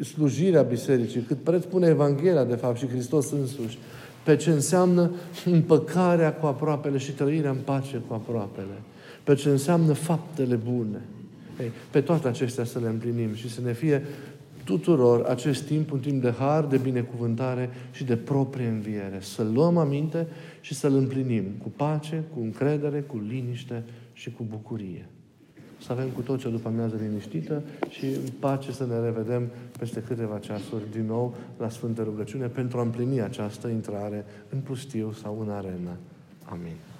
slujirea 0.03 0.61
bisericii, 0.61 1.21
cât 1.21 1.37
preț 1.37 1.63
pune 1.63 1.87
Evanghelia, 1.87 2.43
de 2.43 2.55
fapt, 2.55 2.77
și 2.77 2.87
Hristos 2.87 3.31
însuși, 3.31 3.77
pe 4.23 4.35
ce 4.35 4.49
înseamnă 4.49 5.11
împăcarea 5.45 6.33
cu 6.33 6.45
aproapele 6.45 6.97
și 6.97 7.11
trăirea 7.11 7.49
în 7.49 7.57
pace 7.63 8.01
cu 8.07 8.13
aproapele, 8.13 8.81
pe 9.23 9.33
ce 9.33 9.49
înseamnă 9.49 9.93
faptele 9.93 10.55
bune. 10.55 11.01
Ei, 11.59 11.71
pe 11.91 12.01
toate 12.01 12.27
acestea 12.27 12.63
să 12.63 12.79
le 12.79 12.87
împlinim 12.87 13.33
și 13.33 13.49
să 13.49 13.61
ne 13.61 13.73
fie 13.73 14.03
tuturor 14.63 15.25
acest 15.25 15.63
timp 15.63 15.91
un 15.91 15.99
timp 15.99 16.21
de 16.21 16.33
har, 16.37 16.63
de 16.63 16.77
binecuvântare 16.77 17.69
și 17.91 18.03
de 18.03 18.15
proprie 18.15 18.67
înviere. 18.67 19.17
Să 19.19 19.43
luăm 19.53 19.77
aminte 19.77 20.27
și 20.61 20.73
să-l 20.73 20.95
împlinim 20.95 21.43
cu 21.61 21.71
pace, 21.75 22.23
cu 22.33 22.39
încredere, 22.39 23.01
cu 23.01 23.23
liniște 23.27 23.83
și 24.13 24.31
cu 24.31 24.45
bucurie. 24.49 25.09
Să 25.85 25.91
avem 25.91 26.09
cu 26.09 26.21
tot 26.21 26.39
ce 26.39 26.49
după 26.49 26.67
amiază 26.67 26.95
liniștită 27.01 27.61
și 27.89 28.05
în 28.05 28.31
pace 28.39 28.71
să 28.71 28.85
ne 28.85 28.99
revedem 28.99 29.49
peste 29.79 29.99
câteva 29.99 30.37
ceasuri 30.37 30.91
din 30.91 31.05
nou 31.05 31.35
la 31.57 31.69
Sfântă 31.69 32.03
Rugăciune 32.03 32.47
pentru 32.47 32.77
a 32.77 32.81
împlini 32.81 33.21
această 33.21 33.67
intrare 33.67 34.25
în 34.49 34.59
pustiu 34.59 35.11
sau 35.11 35.39
în 35.41 35.49
arenă. 35.49 35.97
Amin. 36.45 36.94